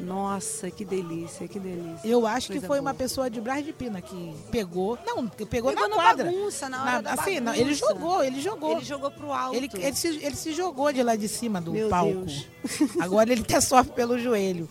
Nossa, 0.00 0.70
que 0.70 0.84
delícia, 0.84 1.46
que 1.46 1.58
delícia. 1.58 2.00
Eu 2.08 2.26
acho 2.26 2.46
que 2.48 2.54
Coisa 2.54 2.66
foi 2.66 2.78
boa. 2.78 2.90
uma 2.90 2.94
pessoa 2.94 3.28
de 3.30 3.40
Brás 3.40 3.64
de 3.64 3.72
Pina 3.72 4.00
que 4.00 4.34
pegou. 4.50 4.98
Não, 5.06 5.26
que 5.28 5.44
pegou, 5.46 5.70
Pegou 5.70 5.88
na 5.88 5.88
na 5.88 5.94
quadra. 6.02 6.24
bagunça, 6.24 6.68
na 6.68 6.82
hora 6.82 7.02
da 7.02 7.12
assim, 7.12 7.40
não, 7.40 7.52
ele 7.54 7.64
bagunça. 7.74 7.86
jogou, 7.94 8.24
ele 8.24 8.40
jogou. 8.40 8.72
Ele 8.72 8.84
jogou 8.84 9.10
pro 9.10 9.32
alto. 9.32 9.56
Ele, 9.56 9.70
ele, 9.74 9.96
se, 9.96 10.08
ele 10.08 10.36
se 10.36 10.52
jogou 10.52 10.92
de 10.92 11.02
lá 11.02 11.16
de 11.16 11.28
cima 11.28 11.60
do 11.60 11.72
Meu 11.72 11.88
palco. 11.88 12.12
Deus. 12.24 12.46
Agora 13.00 13.30
ele 13.32 13.42
até 13.42 13.60
sofre 13.60 13.92
pelo 13.92 14.18
joelho. 14.18 14.68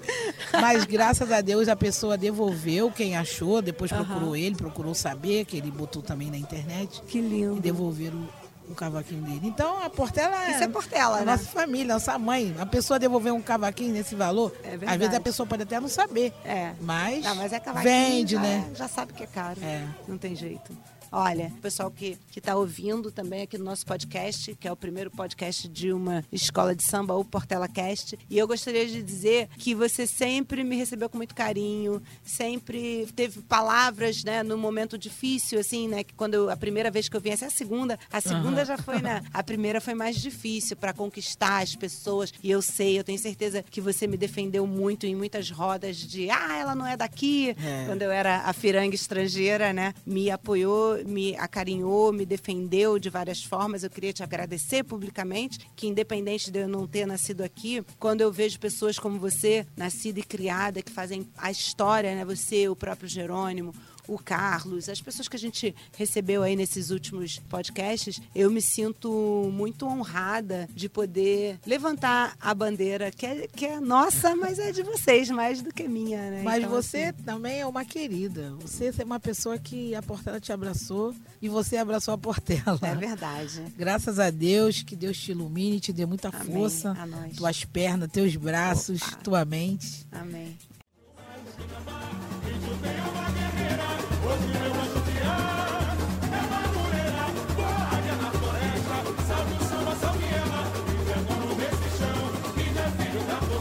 Mas 0.53 0.83
graças 0.85 1.31
a 1.31 1.41
Deus 1.41 1.67
a 1.67 1.75
pessoa 1.75 2.17
devolveu 2.17 2.91
quem 2.91 3.15
achou, 3.15 3.61
depois 3.61 3.91
procurou 3.91 4.35
ele, 4.35 4.55
procurou 4.55 4.93
saber, 4.93 5.45
que 5.45 5.57
ele 5.57 5.71
botou 5.71 6.01
também 6.01 6.29
na 6.31 6.37
internet. 6.37 7.01
Que 7.07 7.19
E 7.19 7.21
lindo. 7.21 7.59
devolveram 7.61 8.27
o 8.69 8.75
cavaquinho 8.75 9.21
dele. 9.21 9.41
Então 9.43 9.81
a 9.83 9.89
Portela 9.89 10.35
é. 10.45 10.51
Isso 10.51 10.63
é 10.63 10.67
Portela, 10.67 11.17
a 11.17 11.19
né? 11.19 11.25
Nossa 11.25 11.45
família, 11.45 11.93
nossa 11.93 12.17
mãe. 12.17 12.55
A 12.59 12.65
pessoa 12.65 12.99
devolver 12.99 13.33
um 13.33 13.41
cavaquinho 13.41 13.93
nesse 13.93 14.15
valor, 14.15 14.53
É 14.63 14.73
às 14.85 14.97
vezes 14.97 15.15
a 15.15 15.19
pessoa 15.19 15.45
pode 15.47 15.63
até 15.63 15.79
não 15.79 15.87
saber. 15.89 16.33
É. 16.45 16.73
Mas, 16.81 17.23
Não, 17.23 17.35
mas 17.35 17.51
é 17.53 17.59
vende, 17.83 18.35
já, 18.35 18.41
né? 18.41 18.69
Já 18.75 18.87
sabe 18.87 19.13
que 19.13 19.23
é 19.23 19.27
caro. 19.27 19.59
É. 19.63 19.85
Não 20.07 20.17
tem 20.17 20.35
jeito. 20.35 20.75
Olha, 21.11 21.47
o 21.57 21.61
pessoal 21.61 21.89
que 21.89 22.19
está 22.37 22.55
ouvindo 22.55 23.11
também 23.11 23.41
aqui 23.41 23.57
no 23.57 23.65
nosso 23.65 23.83
podcast, 23.83 24.55
que 24.55 24.67
é 24.67 24.71
o 24.71 24.75
primeiro 24.75 25.09
podcast 25.09 25.67
de 25.67 25.91
uma 25.91 26.23
escola 26.31 26.75
de 26.75 26.83
samba, 26.83 27.15
o 27.15 27.25
Portela 27.25 27.67
Cast. 27.67 28.15
E 28.29 28.37
eu 28.37 28.47
gostaria 28.47 28.85
de 28.85 29.01
dizer 29.01 29.49
que 29.57 29.73
você 29.73 30.05
sempre 30.05 30.63
me 30.63 30.75
recebeu 30.75 31.09
com 31.09 31.17
muito 31.17 31.33
carinho, 31.33 31.99
sempre 32.23 33.07
teve 33.15 33.41
palavras, 33.41 34.23
né, 34.23 34.43
no 34.43 34.55
momento 34.55 34.99
difícil, 34.99 35.59
assim, 35.59 35.87
né? 35.87 36.03
Que 36.03 36.13
quando 36.13 36.35
eu- 36.35 36.49
a 36.51 36.55
primeira 36.55 36.91
vez 36.91 37.09
que 37.09 37.17
eu 37.17 37.21
vim, 37.21 37.31
essa 37.31 37.45
é 37.45 37.47
a 37.47 37.51
segunda. 37.51 37.97
A 38.13 38.21
segunda 38.21 38.58
já 38.65 38.77
foi, 38.77 39.01
né? 39.01 39.23
A 39.33 39.43
primeira 39.43 39.81
foi 39.81 39.93
mais 39.93 40.17
difícil 40.17 40.75
para 40.75 40.93
conquistar 40.93 41.61
as 41.61 41.75
pessoas. 41.75 42.33
E 42.43 42.49
eu 42.49 42.61
sei, 42.61 42.99
eu 42.99 43.03
tenho 43.03 43.19
certeza 43.19 43.63
que 43.63 43.81
você 43.81 44.07
me 44.07 44.17
defendeu 44.17 44.65
muito 44.65 45.05
em 45.05 45.15
muitas 45.15 45.49
rodas 45.49 45.97
de 45.97 46.29
ah, 46.29 46.57
ela 46.57 46.75
não 46.75 46.85
é 46.85 46.95
daqui. 46.95 47.55
É. 47.63 47.85
Quando 47.85 48.01
eu 48.01 48.11
era 48.11 48.39
a 48.39 48.53
firanga 48.53 48.95
estrangeira, 48.95 49.73
né? 49.73 49.93
Me 50.05 50.29
apoiou, 50.29 51.03
me 51.05 51.35
acarinhou, 51.37 52.11
me 52.11 52.25
defendeu 52.25 52.99
de 52.99 53.09
várias 53.09 53.43
formas. 53.43 53.83
Eu 53.83 53.89
queria 53.89 54.13
te 54.13 54.23
agradecer 54.23 54.83
publicamente, 54.83 55.59
que 55.75 55.87
independente 55.87 56.51
de 56.51 56.59
eu 56.59 56.67
não 56.67 56.87
ter 56.87 57.05
nascido 57.05 57.41
aqui, 57.41 57.83
quando 57.99 58.21
eu 58.21 58.31
vejo 58.31 58.59
pessoas 58.59 58.97
como 58.99 59.19
você, 59.19 59.65
nascida 59.75 60.19
e 60.19 60.23
criada, 60.23 60.81
que 60.81 60.91
fazem 60.91 61.27
a 61.37 61.51
história, 61.51 62.15
né? 62.15 62.25
Você, 62.25 62.67
o 62.67 62.75
próprio 62.75 63.07
Jerônimo, 63.07 63.73
o 64.13 64.17
Carlos, 64.17 64.89
as 64.89 65.01
pessoas 65.01 65.27
que 65.27 65.35
a 65.35 65.39
gente 65.39 65.75
recebeu 65.97 66.43
aí 66.43 66.55
nesses 66.55 66.89
últimos 66.89 67.39
podcasts, 67.49 68.21
eu 68.33 68.49
me 68.49 68.61
sinto 68.61 69.49
muito 69.53 69.85
honrada 69.85 70.67
de 70.73 70.89
poder 70.89 71.59
levantar 71.65 72.35
a 72.39 72.53
bandeira 72.53 73.11
que 73.11 73.25
é, 73.25 73.47
que 73.47 73.65
é 73.65 73.79
nossa, 73.79 74.35
mas 74.35 74.57
é 74.59 74.71
de 74.71 74.83
vocês 74.83 75.29
mais 75.29 75.61
do 75.61 75.73
que 75.73 75.87
minha, 75.87 76.29
né? 76.31 76.41
Mas 76.43 76.59
Então, 76.63 76.69
você 76.71 77.03
assim, 77.05 77.23
também 77.23 77.59
é 77.61 77.65
uma 77.65 77.85
querida. 77.85 78.53
Você 78.61 78.93
é 78.97 79.03
uma 79.03 79.19
pessoa 79.19 79.57
que 79.57 79.93
a 79.95 80.01
Portela 80.01 80.39
te 80.39 80.51
abraçou 80.51 81.13
e 81.41 81.47
você 81.49 81.77
abraçou 81.77 82.13
a 82.13 82.17
Portela. 82.17 82.79
é 82.81 82.95
verdade. 82.95 83.63
Graças 83.77 84.19
a 84.19 84.29
Deus, 84.29 84.81
que 84.83 84.95
Deus 84.95 85.17
te 85.17 85.31
ilumine, 85.31 85.79
te 85.79 85.93
dê 85.93 86.05
muita 86.05 86.29
Amém. 86.29 86.53
força. 86.53 86.91
A 86.99 87.05
nós. 87.05 87.35
Tuas 87.35 87.63
pernas, 87.65 88.09
teus 88.11 88.35
braços, 88.35 89.01
Opa. 89.01 89.17
tua 89.17 89.45
mente. 89.45 90.05
Amém. 90.11 90.57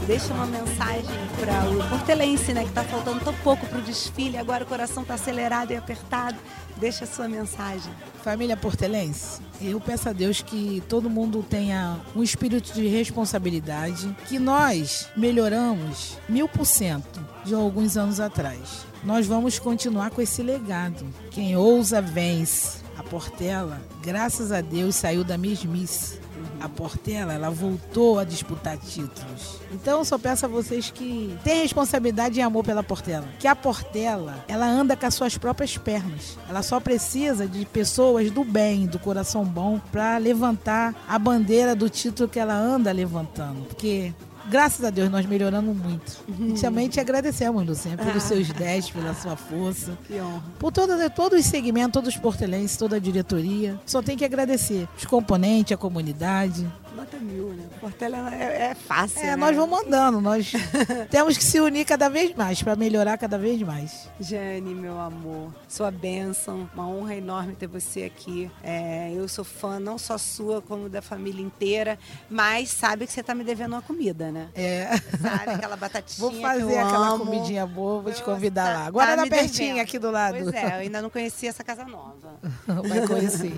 Deixa 0.09 0.33
uma 0.33 0.47
mensagem 0.47 1.05
para 1.39 1.69
o 1.69 1.87
portelense, 1.87 2.51
né? 2.51 2.65
Que 2.65 2.71
tá 2.71 2.83
faltando 2.83 3.23
tão 3.23 3.33
pouco 3.43 3.63
pro 3.67 3.79
desfile, 3.79 4.39
agora 4.39 4.63
o 4.63 4.67
coração 4.67 5.05
tá 5.05 5.13
acelerado 5.13 5.71
e 5.71 5.75
apertado. 5.75 6.35
Deixa 6.77 7.03
a 7.03 7.07
sua 7.07 7.27
mensagem. 7.27 7.93
Família 8.23 8.57
portelense, 8.57 9.39
eu 9.61 9.79
peço 9.79 10.09
a 10.09 10.11
Deus 10.11 10.41
que 10.41 10.81
todo 10.89 11.11
mundo 11.11 11.45
tenha 11.47 11.99
um 12.15 12.23
espírito 12.23 12.73
de 12.73 12.87
responsabilidade, 12.87 14.11
que 14.27 14.39
nós 14.39 15.07
melhoramos 15.15 16.17
mil 16.27 16.49
por 16.49 16.65
cento 16.65 17.23
de 17.45 17.53
alguns 17.53 17.95
anos 17.95 18.19
atrás. 18.19 18.87
Nós 19.03 19.27
vamos 19.27 19.59
continuar 19.59 20.09
com 20.09 20.23
esse 20.23 20.41
legado. 20.41 21.05
Quem 21.29 21.55
ousa 21.55 22.01
vence. 22.01 22.79
A 22.97 23.03
Portela, 23.03 23.79
graças 24.01 24.51
a 24.51 24.59
Deus, 24.59 24.95
saiu 24.95 25.23
da 25.23 25.37
mesmice. 25.37 26.19
A 26.59 26.67
Portela, 26.67 27.33
ela 27.33 27.49
voltou 27.49 28.19
a 28.19 28.23
disputar 28.23 28.77
títulos. 28.77 29.59
Então, 29.71 30.03
só 30.03 30.17
peço 30.17 30.45
a 30.45 30.49
vocês 30.49 30.91
que 30.91 31.37
tenham 31.43 31.63
responsabilidade 31.63 32.39
e 32.39 32.41
amor 32.41 32.63
pela 32.63 32.83
Portela. 32.83 33.27
Que 33.39 33.47
a 33.47 33.55
Portela, 33.55 34.43
ela 34.47 34.67
anda 34.67 34.95
com 34.95 35.05
as 35.05 35.13
suas 35.13 35.37
próprias 35.37 35.77
pernas. 35.77 36.37
Ela 36.49 36.61
só 36.61 36.79
precisa 36.79 37.47
de 37.47 37.65
pessoas 37.65 38.29
do 38.31 38.43
bem, 38.43 38.87
do 38.87 38.99
coração 38.99 39.43
bom, 39.45 39.79
para 39.91 40.17
levantar 40.17 40.93
a 41.07 41.17
bandeira 41.17 41.75
do 41.75 41.89
título 41.89 42.29
que 42.29 42.39
ela 42.39 42.55
anda 42.55 42.91
levantando. 42.91 43.65
Porque 43.65 44.13
Graças 44.49 44.83
a 44.83 44.89
Deus, 44.89 45.09
nós 45.09 45.25
melhoramos 45.25 45.77
muito. 45.77 46.17
E 46.27 46.59
também 46.59 46.89
te 46.89 46.99
agradecemos, 46.99 47.65
Luciana, 47.65 48.03
pelos 48.03 48.23
seus 48.23 48.49
10, 48.49 48.89
pela 48.89 49.13
sua 49.13 49.35
força. 49.35 49.97
Que 50.07 50.19
honra. 50.19 50.43
Por 50.57 50.71
todo, 50.71 51.09
todos 51.11 51.39
os 51.39 51.45
segmentos, 51.45 51.93
todos 51.93 52.09
os 52.09 52.17
portelenses, 52.19 52.75
toda 52.75 52.95
a 52.95 52.99
diretoria. 52.99 53.79
Só 53.85 54.01
tem 54.01 54.17
que 54.17 54.25
agradecer 54.25 54.87
os 54.97 55.05
componentes, 55.05 55.73
a 55.73 55.77
comunidade. 55.77 56.67
Nota 56.99 57.17
mil, 57.17 57.47
né? 57.53 57.63
Portela 57.79 58.33
é, 58.35 58.71
é 58.71 58.75
fácil. 58.75 59.19
É, 59.21 59.27
né? 59.27 59.35
nós 59.37 59.55
vamos 59.55 59.79
andando, 59.85 60.19
nós 60.19 60.51
temos 61.09 61.37
que 61.37 61.43
se 61.43 61.59
unir 61.59 61.85
cada 61.85 62.09
vez 62.09 62.35
mais 62.35 62.61
para 62.61 62.75
melhorar 62.75 63.17
cada 63.17 63.37
vez 63.37 63.61
mais. 63.61 64.09
Jane, 64.19 64.75
meu 64.75 64.99
amor, 64.99 65.53
sua 65.67 65.89
bênção, 65.91 66.69
uma 66.73 66.87
honra 66.87 67.15
enorme 67.15 67.55
ter 67.55 67.67
você 67.67 68.03
aqui. 68.03 68.51
É, 68.61 69.13
eu 69.15 69.27
sou 69.29 69.45
fã 69.45 69.79
não 69.79 69.97
só 69.97 70.17
sua, 70.17 70.61
como 70.61 70.89
da 70.89 71.01
família 71.01 71.41
inteira, 71.41 71.97
mas 72.29 72.69
sabe 72.69 73.07
que 73.07 73.13
você 73.13 73.23
tá 73.23 73.33
me 73.33 73.45
devendo 73.45 73.73
uma 73.73 73.81
comida, 73.81 74.29
né? 74.29 74.49
É. 74.53 74.89
Sabe 75.21 75.51
aquela 75.51 75.77
batatinha 75.77 76.29
Vou 76.29 76.41
fazer 76.41 76.63
eu 76.63 76.69
aquela 76.69 77.07
amo. 77.09 77.25
comidinha 77.25 77.65
boa, 77.65 78.01
vou 78.01 78.11
te 78.11 78.17
Você 78.17 78.23
convidar 78.25 78.65
tá- 78.65 78.79
lá. 78.79 78.85
Agora 78.87 79.11
tá 79.11 79.15
tá 79.17 79.23
me 79.23 79.29
pertinho 79.29 79.67
devendo. 79.69 79.83
aqui 79.83 79.97
do 79.99 80.11
lado. 80.11 80.37
Pois 80.37 80.53
é, 80.53 80.65
eu 80.65 80.79
ainda 80.81 81.01
não 81.01 81.09
conhecia 81.09 81.47
essa 81.49 81.63
casa 81.63 81.85
nova. 81.85 82.35
Vai 82.67 83.07
conhecer. 83.07 83.57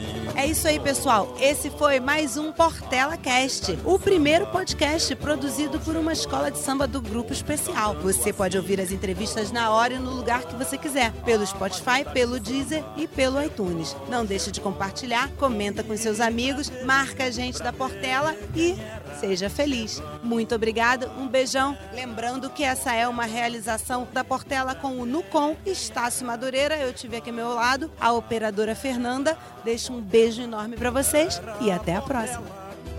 É 0.41 0.47
isso 0.47 0.67
aí, 0.67 0.79
pessoal. 0.79 1.37
Esse 1.39 1.69
foi 1.69 1.99
mais 1.99 2.35
um 2.35 2.51
Portela 2.51 3.15
Cast, 3.15 3.77
o 3.85 3.99
primeiro 3.99 4.47
podcast 4.47 5.15
produzido 5.17 5.79
por 5.79 5.95
uma 5.95 6.13
escola 6.13 6.49
de 6.49 6.57
samba 6.57 6.87
do 6.87 6.99
Grupo 6.99 7.31
Especial. 7.31 7.93
Você 8.01 8.33
pode 8.33 8.57
ouvir 8.57 8.81
as 8.81 8.91
entrevistas 8.91 9.51
na 9.51 9.69
hora 9.69 9.93
e 9.93 9.99
no 9.99 10.09
lugar 10.09 10.41
que 10.41 10.55
você 10.55 10.79
quiser, 10.79 11.11
pelo 11.23 11.45
Spotify, 11.45 12.03
pelo 12.11 12.39
Deezer 12.39 12.83
e 12.97 13.07
pelo 13.07 13.39
iTunes. 13.39 13.95
Não 14.09 14.25
deixe 14.25 14.49
de 14.49 14.59
compartilhar, 14.59 15.29
comenta 15.37 15.83
com 15.83 15.95
seus 15.95 16.19
amigos, 16.19 16.71
marca 16.85 17.25
a 17.25 17.29
gente 17.29 17.61
da 17.61 17.71
Portela 17.71 18.35
e 18.55 18.75
seja 19.19 19.49
feliz. 19.49 20.01
Muito 20.23 20.55
obrigada, 20.55 21.09
um 21.17 21.27
beijão. 21.27 21.77
Lembrando 21.93 22.49
que 22.49 22.63
essa 22.63 22.93
é 22.93 23.07
uma 23.07 23.25
realização 23.25 24.07
da 24.13 24.23
Portela 24.23 24.75
com 24.75 24.99
o 24.99 25.05
Nucom, 25.05 25.55
Estácio 25.65 26.25
Madureira, 26.25 26.77
eu 26.77 26.93
tive 26.93 27.17
aqui 27.17 27.29
ao 27.29 27.35
meu 27.35 27.53
lado, 27.53 27.91
a 27.99 28.11
operadora 28.13 28.75
Fernanda. 28.75 29.37
Deixo 29.63 29.93
um 29.93 30.01
beijo 30.01 30.41
enorme 30.41 30.75
para 30.75 30.89
vocês 30.89 31.41
e 31.61 31.71
até 31.71 31.95
a 31.95 32.01
próxima. 32.01 32.43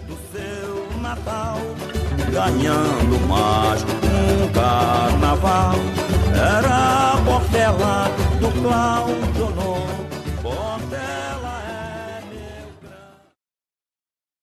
Do 0.07 0.19
seu 0.33 1.01
Natal, 1.01 1.59
ganhando 2.31 3.27
mais 3.27 3.83
um 3.83 4.53
carnaval. 4.53 5.75
Era 6.35 7.13
a 7.13 7.23
Portela 7.25 8.09
do. 8.41 8.53